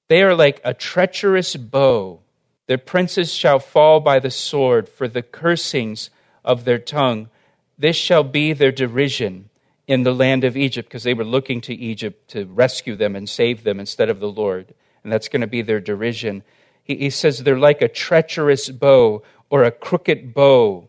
They 0.07 0.21
are 0.21 0.35
like 0.35 0.61
a 0.63 0.73
treacherous 0.73 1.55
bow. 1.55 2.19
Their 2.67 2.77
princes 2.77 3.33
shall 3.33 3.59
fall 3.59 3.99
by 3.99 4.19
the 4.19 4.31
sword, 4.31 4.87
for 4.89 5.07
the 5.07 5.21
cursings 5.21 6.09
of 6.43 6.65
their 6.65 6.79
tongue. 6.79 7.29
This 7.77 7.95
shall 7.95 8.23
be 8.23 8.53
their 8.53 8.71
derision 8.71 9.49
in 9.87 10.03
the 10.03 10.13
land 10.13 10.43
of 10.43 10.57
Egypt, 10.57 10.89
because 10.89 11.03
they 11.03 11.13
were 11.13 11.23
looking 11.23 11.61
to 11.61 11.73
Egypt 11.73 12.29
to 12.31 12.45
rescue 12.45 12.95
them 12.95 13.15
and 13.15 13.29
save 13.29 13.63
them 13.63 13.79
instead 13.79 14.09
of 14.09 14.19
the 14.19 14.31
Lord. 14.31 14.73
And 15.03 15.11
that's 15.11 15.27
going 15.27 15.41
to 15.41 15.47
be 15.47 15.61
their 15.61 15.79
derision. 15.79 16.43
He, 16.83 16.95
he 16.95 17.09
says 17.09 17.39
they're 17.39 17.57
like 17.57 17.81
a 17.81 17.87
treacherous 17.87 18.69
bow 18.69 19.23
or 19.49 19.63
a 19.63 19.71
crooked 19.71 20.33
bow. 20.33 20.87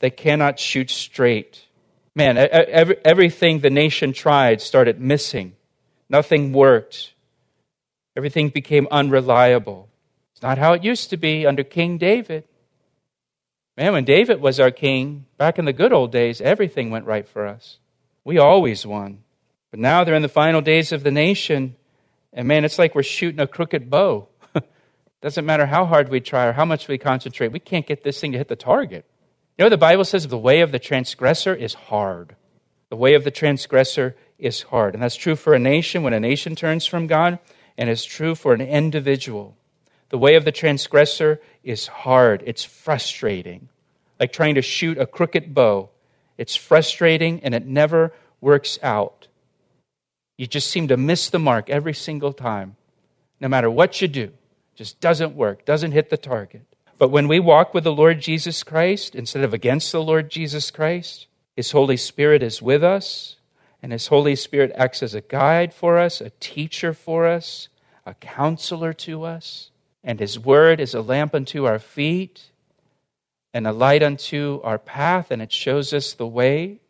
They 0.00 0.10
cannot 0.10 0.58
shoot 0.58 0.90
straight. 0.90 1.66
Man, 2.14 2.36
every, 2.38 2.96
everything 3.04 3.60
the 3.60 3.70
nation 3.70 4.12
tried 4.12 4.60
started 4.60 5.00
missing. 5.00 5.56
Nothing 6.08 6.52
worked. 6.52 7.13
Everything 8.16 8.48
became 8.48 8.86
unreliable. 8.90 9.88
It's 10.32 10.42
not 10.42 10.58
how 10.58 10.72
it 10.72 10.84
used 10.84 11.10
to 11.10 11.16
be 11.16 11.46
under 11.46 11.64
King 11.64 11.98
David. 11.98 12.44
Man, 13.76 13.92
when 13.92 14.04
David 14.04 14.40
was 14.40 14.60
our 14.60 14.70
king, 14.70 15.26
back 15.36 15.58
in 15.58 15.64
the 15.64 15.72
good 15.72 15.92
old 15.92 16.12
days, 16.12 16.40
everything 16.40 16.90
went 16.90 17.06
right 17.06 17.26
for 17.26 17.46
us. 17.46 17.78
We 18.24 18.38
always 18.38 18.86
won. 18.86 19.24
But 19.70 19.80
now 19.80 20.04
they're 20.04 20.14
in 20.14 20.22
the 20.22 20.28
final 20.28 20.60
days 20.60 20.92
of 20.92 21.02
the 21.02 21.10
nation, 21.10 21.74
and 22.32 22.46
man, 22.46 22.64
it's 22.64 22.78
like 22.78 22.94
we're 22.94 23.02
shooting 23.02 23.40
a 23.40 23.46
crooked 23.48 23.90
bow. 23.90 24.28
Doesn't 25.20 25.44
matter 25.44 25.66
how 25.66 25.84
hard 25.84 26.08
we 26.08 26.20
try 26.20 26.46
or 26.46 26.52
how 26.52 26.64
much 26.64 26.86
we 26.86 26.98
concentrate, 26.98 27.48
we 27.48 27.58
can't 27.58 27.86
get 27.86 28.04
this 28.04 28.20
thing 28.20 28.30
to 28.32 28.38
hit 28.38 28.46
the 28.46 28.54
target. 28.54 29.04
You 29.58 29.64
know, 29.64 29.68
the 29.68 29.76
Bible 29.76 30.04
says 30.04 30.28
the 30.28 30.38
way 30.38 30.60
of 30.60 30.70
the 30.70 30.78
transgressor 30.78 31.54
is 31.54 31.74
hard. 31.74 32.36
The 32.90 32.96
way 32.96 33.14
of 33.14 33.24
the 33.24 33.30
transgressor 33.32 34.14
is 34.38 34.62
hard. 34.62 34.94
And 34.94 35.02
that's 35.02 35.16
true 35.16 35.36
for 35.36 35.54
a 35.54 35.58
nation 35.58 36.02
when 36.04 36.12
a 36.12 36.20
nation 36.20 36.54
turns 36.54 36.86
from 36.86 37.08
God, 37.08 37.38
and 37.76 37.90
it's 37.90 38.04
true 38.04 38.34
for 38.34 38.52
an 38.52 38.60
individual. 38.60 39.56
The 40.10 40.18
way 40.18 40.36
of 40.36 40.44
the 40.44 40.52
transgressor 40.52 41.40
is 41.62 41.86
hard, 41.86 42.42
it's 42.46 42.64
frustrating. 42.64 43.68
Like 44.20 44.32
trying 44.32 44.54
to 44.54 44.62
shoot 44.62 44.98
a 44.98 45.06
crooked 45.06 45.54
bow. 45.54 45.90
It's 46.38 46.54
frustrating 46.54 47.40
and 47.42 47.54
it 47.54 47.66
never 47.66 48.12
works 48.40 48.78
out. 48.82 49.28
You 50.36 50.46
just 50.46 50.70
seem 50.70 50.88
to 50.88 50.96
miss 50.96 51.30
the 51.30 51.38
mark 51.38 51.70
every 51.70 51.94
single 51.94 52.32
time. 52.32 52.76
No 53.40 53.48
matter 53.48 53.70
what 53.70 54.00
you 54.00 54.08
do, 54.08 54.32
just 54.74 55.00
doesn't 55.00 55.36
work, 55.36 55.64
doesn't 55.64 55.92
hit 55.92 56.10
the 56.10 56.16
target. 56.16 56.62
But 56.98 57.10
when 57.10 57.28
we 57.28 57.40
walk 57.40 57.74
with 57.74 57.84
the 57.84 57.92
Lord 57.92 58.20
Jesus 58.20 58.62
Christ 58.62 59.14
instead 59.14 59.44
of 59.44 59.52
against 59.52 59.92
the 59.92 60.02
Lord 60.02 60.30
Jesus 60.30 60.70
Christ, 60.70 61.26
His 61.56 61.72
Holy 61.72 61.96
Spirit 61.96 62.42
is 62.42 62.62
with 62.62 62.82
us, 62.84 63.36
and 63.84 63.92
His 63.92 64.06
Holy 64.06 64.34
Spirit 64.34 64.72
acts 64.74 65.04
as 65.04 65.14
a 65.14 65.20
guide 65.20 65.74
for 65.74 65.98
us, 65.98 66.22
a 66.22 66.30
teacher 66.40 66.94
for 66.94 67.28
us, 67.28 67.68
a 68.06 68.14
counselor 68.14 68.94
to 68.94 69.24
us 69.24 69.70
and 70.04 70.20
his 70.20 70.38
word 70.38 70.78
is 70.78 70.94
a 70.94 71.00
lamp 71.00 71.34
unto 71.34 71.64
our 71.64 71.78
feet 71.78 72.50
and 73.54 73.66
a 73.66 73.72
light 73.72 74.02
unto 74.02 74.60
our 74.62 74.78
path, 74.78 75.30
and 75.30 75.40
it 75.40 75.50
shows 75.50 75.92
us 75.92 76.12
the 76.12 76.26
way 76.26 76.80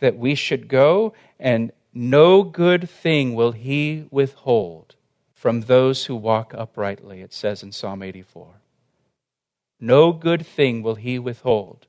that 0.00 0.16
we 0.16 0.34
should 0.34 0.68
go, 0.68 1.12
and 1.38 1.70
no 1.92 2.42
good 2.42 2.88
thing 2.88 3.34
will 3.34 3.52
he 3.52 4.06
withhold 4.10 4.94
from 5.34 5.62
those 5.62 6.06
who 6.06 6.16
walk 6.16 6.54
uprightly, 6.56 7.20
it 7.20 7.34
says 7.34 7.62
in 7.62 7.72
Psalm 7.72 8.02
84. 8.02 8.48
No 9.80 10.12
good 10.12 10.46
thing 10.46 10.82
will 10.82 10.94
he 10.94 11.18
withhold 11.18 11.86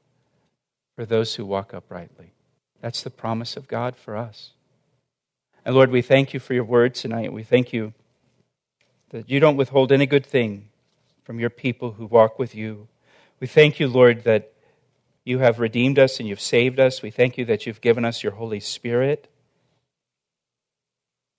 for 0.95 1.06
those 1.06 1.36
who 1.36 1.45
walk 1.45 1.73
uprightly. 1.73 2.33
That's 2.84 3.02
the 3.02 3.10
promise 3.10 3.56
of 3.56 3.69
God 3.69 3.96
for 3.96 4.17
us. 4.17 4.50
And 5.63 5.74
Lord, 5.74 5.89
we 5.89 6.02
thank 6.02 6.34
you 6.34 6.41
for 6.41 6.54
your 6.54 6.65
word 6.65 6.93
tonight. 6.93 7.32
We 7.32 7.43
thank 7.43 7.72
you 7.72 7.93
that 9.12 9.30
you 9.30 9.39
don't 9.39 9.56
withhold 9.56 9.93
any 9.93 10.06
good 10.06 10.26
thing 10.26 10.67
from 11.24 11.39
your 11.39 11.50
people 11.50 11.93
who 11.93 12.06
walk 12.06 12.38
with 12.38 12.54
you. 12.54 12.89
We 13.39 13.48
thank 13.48 13.80
you, 13.80 13.88
Lord, 13.88 14.26
that 14.26 14.52
you 15.24 15.39
have 15.39 15.62
redeemed 15.62 15.98
us 15.98 16.19
and 16.19 16.28
you've 16.28 16.41
saved 16.41 16.78
us. 16.78 17.02
We 17.02 17.10
thank 17.10 17.38
you 17.38 17.46
that 17.46 17.65
you've 17.65 17.80
given 17.80 18.04
us 18.04 18.22
your 18.22 18.34
Holy 18.34 18.60
Spirit 18.60 19.30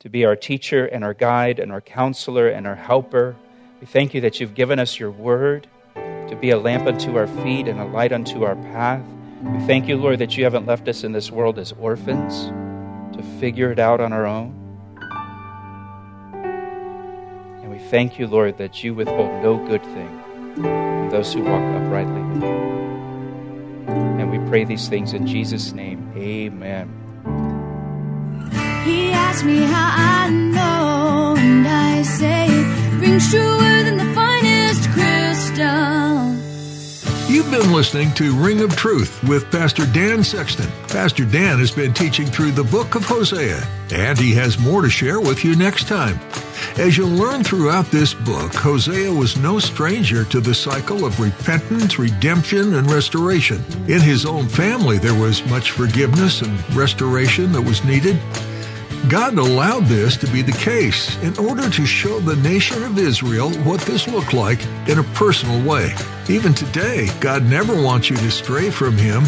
to 0.00 0.09
be 0.09 0.24
our 0.24 0.37
teacher 0.37 0.87
and 0.87 1.04
our 1.04 1.12
guide 1.12 1.59
and 1.59 1.70
our 1.70 1.83
counselor 1.83 2.48
and 2.48 2.66
our 2.66 2.76
helper. 2.76 3.37
We 3.83 3.87
thank 3.87 4.14
you 4.14 4.22
that 4.22 4.40
you've 4.40 4.54
given 4.54 4.78
us 4.78 4.98
your 4.98 5.11
word 5.11 5.68
to 5.94 6.38
be 6.40 6.48
a 6.48 6.59
lamp 6.59 6.87
unto 6.87 7.18
our 7.18 7.26
feet 7.26 7.68
and 7.68 7.78
a 7.78 7.85
light 7.85 8.12
unto 8.12 8.44
our 8.44 8.57
path. 8.57 9.04
We 9.52 9.61
thank 9.66 9.88
you, 9.88 9.96
Lord, 9.96 10.18
that 10.20 10.37
you 10.37 10.44
haven't 10.44 10.66
left 10.66 10.88
us 10.88 11.04
in 11.04 11.12
this 11.12 11.30
world 11.30 11.59
as 11.59 11.72
orphans 11.72 12.46
to 13.16 13.22
figure 13.38 13.70
it 13.70 13.78
out 13.78 14.00
on 14.00 14.12
our 14.12 14.26
own. 14.26 14.61
And 17.62 17.70
we 17.70 17.78
thank 17.90 18.18
you, 18.18 18.26
Lord, 18.26 18.59
that 18.59 18.83
you 18.83 18.94
withhold 18.94 19.42
no 19.42 19.57
good 19.66 19.83
thing 19.83 20.09
from 20.57 21.11
those 21.11 21.33
who 21.33 21.42
walk 21.42 21.62
uprightly 21.83 22.22
with 22.22 22.42
you. 22.42 22.54
And 23.88 24.30
we 24.30 24.38
pray 24.48 24.64
these 24.64 24.88
things 24.88 25.12
in 25.12 25.26
Jesus' 25.26 25.72
name. 25.72 26.11
Amen. 26.16 26.88
He 28.85 29.12
asked 29.12 29.44
me 29.44 29.59
how 29.59 29.90
I 29.94 30.30
know, 30.30 30.63
been 37.60 37.72
listening 37.72 38.12
to 38.12 38.34
Ring 38.34 38.62
of 38.62 38.74
Truth 38.74 39.22
with 39.28 39.48
Pastor 39.52 39.86
Dan 39.86 40.24
Sexton. 40.24 40.68
Pastor 40.88 41.24
Dan 41.24 41.60
has 41.60 41.70
been 41.70 41.94
teaching 41.94 42.26
through 42.26 42.50
the 42.50 42.64
book 42.64 42.96
of 42.96 43.04
Hosea, 43.04 43.62
and 43.92 44.18
he 44.18 44.32
has 44.32 44.58
more 44.58 44.82
to 44.82 44.90
share 44.90 45.20
with 45.20 45.44
you 45.44 45.54
next 45.54 45.86
time. 45.86 46.18
As 46.78 46.96
you'll 46.96 47.10
learn 47.10 47.44
throughout 47.44 47.86
this 47.86 48.12
book, 48.12 48.52
Hosea 48.54 49.12
was 49.12 49.36
no 49.36 49.60
stranger 49.60 50.24
to 50.24 50.40
the 50.40 50.54
cycle 50.54 51.04
of 51.04 51.20
repentance, 51.20 51.96
redemption, 51.96 52.74
and 52.74 52.90
restoration. 52.90 53.62
In 53.86 54.00
his 54.00 54.26
own 54.26 54.48
family, 54.48 54.98
there 54.98 55.14
was 55.14 55.46
much 55.46 55.70
forgiveness 55.70 56.42
and 56.42 56.74
restoration 56.74 57.52
that 57.52 57.62
was 57.62 57.84
needed. 57.84 58.18
God 59.14 59.38
allowed 59.38 59.85
this 59.85 60.16
to 60.16 60.27
be 60.27 60.42
the 60.42 60.59
case 60.59 61.16
in 61.22 61.38
order 61.38 61.70
to 61.70 61.87
show 61.87 62.18
the 62.18 62.35
nation 62.35 62.83
of 62.83 62.98
Israel 62.98 63.48
what 63.59 63.81
this 63.83 64.09
looked 64.09 64.33
like 64.35 64.61
in 64.88 64.98
a 64.98 65.05
personal 65.14 65.64
way. 65.64 65.94
Even 66.29 66.53
today, 66.53 67.09
God 67.20 67.44
never 67.44 67.81
wants 67.81 68.11
you 68.11 68.16
to 68.16 68.31
stray 68.33 68.70
from 68.70 68.96
Him, 68.96 69.22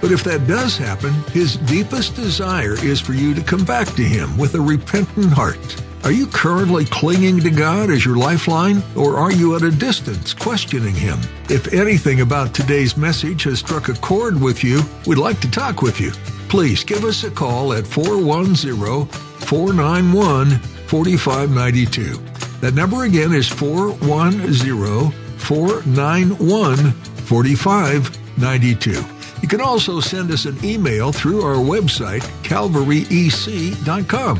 but 0.00 0.10
if 0.10 0.24
that 0.24 0.48
does 0.48 0.76
happen, 0.76 1.12
His 1.30 1.56
deepest 1.56 2.16
desire 2.16 2.72
is 2.84 3.00
for 3.00 3.12
you 3.12 3.32
to 3.32 3.40
come 3.40 3.64
back 3.64 3.86
to 3.94 4.02
Him 4.02 4.36
with 4.36 4.56
a 4.56 4.60
repentant 4.60 5.32
heart. 5.32 5.84
Are 6.02 6.10
you 6.10 6.26
currently 6.26 6.84
clinging 6.86 7.38
to 7.38 7.50
God 7.50 7.90
as 7.90 8.04
your 8.04 8.16
lifeline, 8.16 8.82
or 8.96 9.18
are 9.18 9.30
you 9.30 9.54
at 9.54 9.62
a 9.62 9.70
distance 9.70 10.34
questioning 10.34 10.96
Him? 10.96 11.20
If 11.48 11.72
anything 11.72 12.22
about 12.22 12.54
today's 12.54 12.96
message 12.96 13.44
has 13.44 13.60
struck 13.60 13.88
a 13.88 13.94
chord 13.94 14.40
with 14.40 14.64
you, 14.64 14.80
we'd 15.06 15.18
like 15.18 15.38
to 15.42 15.50
talk 15.52 15.80
with 15.80 16.00
you. 16.00 16.10
Please 16.48 16.84
give 16.84 17.04
us 17.04 17.24
a 17.24 17.30
call 17.30 17.72
at 17.72 17.86
410 17.86 19.06
491 19.46 20.58
4592. 20.88 22.16
That 22.60 22.74
number 22.74 23.04
again 23.04 23.32
is 23.32 23.48
410 23.48 25.12
491 25.38 26.92
4592. 26.92 29.04
You 29.40 29.48
can 29.48 29.60
also 29.60 30.00
send 30.00 30.32
us 30.32 30.46
an 30.46 30.58
email 30.64 31.12
through 31.12 31.42
our 31.42 31.56
website, 31.56 32.22
calvaryec.com. 32.42 34.38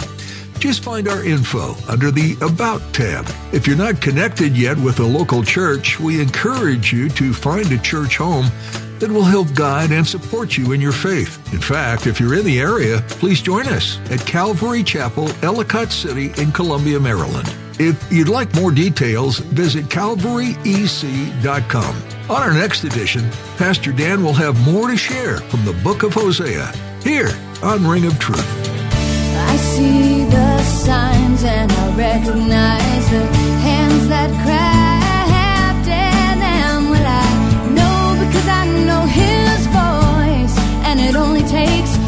Just 0.58 0.82
find 0.82 1.06
our 1.06 1.24
info 1.24 1.76
under 1.88 2.10
the 2.10 2.36
About 2.40 2.82
tab. 2.92 3.26
If 3.52 3.68
you're 3.68 3.76
not 3.76 4.00
connected 4.00 4.56
yet 4.56 4.76
with 4.76 4.98
a 4.98 5.06
local 5.06 5.44
church, 5.44 6.00
we 6.00 6.20
encourage 6.20 6.92
you 6.92 7.08
to 7.10 7.32
find 7.32 7.70
a 7.70 7.78
church 7.78 8.16
home 8.16 8.46
that 9.00 9.10
will 9.10 9.24
help 9.24 9.52
guide 9.54 9.90
and 9.90 10.06
support 10.06 10.56
you 10.56 10.72
in 10.72 10.80
your 10.80 10.92
faith. 10.92 11.52
In 11.52 11.60
fact, 11.60 12.06
if 12.06 12.20
you're 12.20 12.34
in 12.34 12.44
the 12.44 12.60
area, 12.60 13.00
please 13.08 13.40
join 13.40 13.66
us 13.68 13.98
at 14.10 14.20
Calvary 14.20 14.82
Chapel, 14.82 15.30
Ellicott 15.42 15.92
City 15.92 16.32
in 16.40 16.52
Columbia, 16.52 17.00
Maryland. 17.00 17.54
If 17.78 18.12
you'd 18.12 18.28
like 18.28 18.52
more 18.54 18.72
details, 18.72 19.38
visit 19.38 19.86
calvaryec.com. 19.86 22.02
On 22.30 22.42
our 22.42 22.52
next 22.52 22.84
edition, 22.84 23.30
Pastor 23.56 23.92
Dan 23.92 24.22
will 24.24 24.34
have 24.34 24.58
more 24.66 24.88
to 24.88 24.96
share 24.96 25.38
from 25.38 25.64
the 25.64 25.72
book 25.84 26.02
of 26.02 26.12
Hosea 26.12 26.72
here 27.02 27.30
on 27.62 27.86
Ring 27.86 28.04
of 28.04 28.18
Truth. 28.18 28.44
I 29.50 29.56
see 29.56 30.24
the 30.24 30.62
signs 30.62 31.44
and 31.44 31.70
I 31.70 31.96
recognize 31.96 33.10
the 33.10 33.24
hands 33.62 34.08
that 34.08 34.30
craft 34.44 34.77
it 41.70 42.07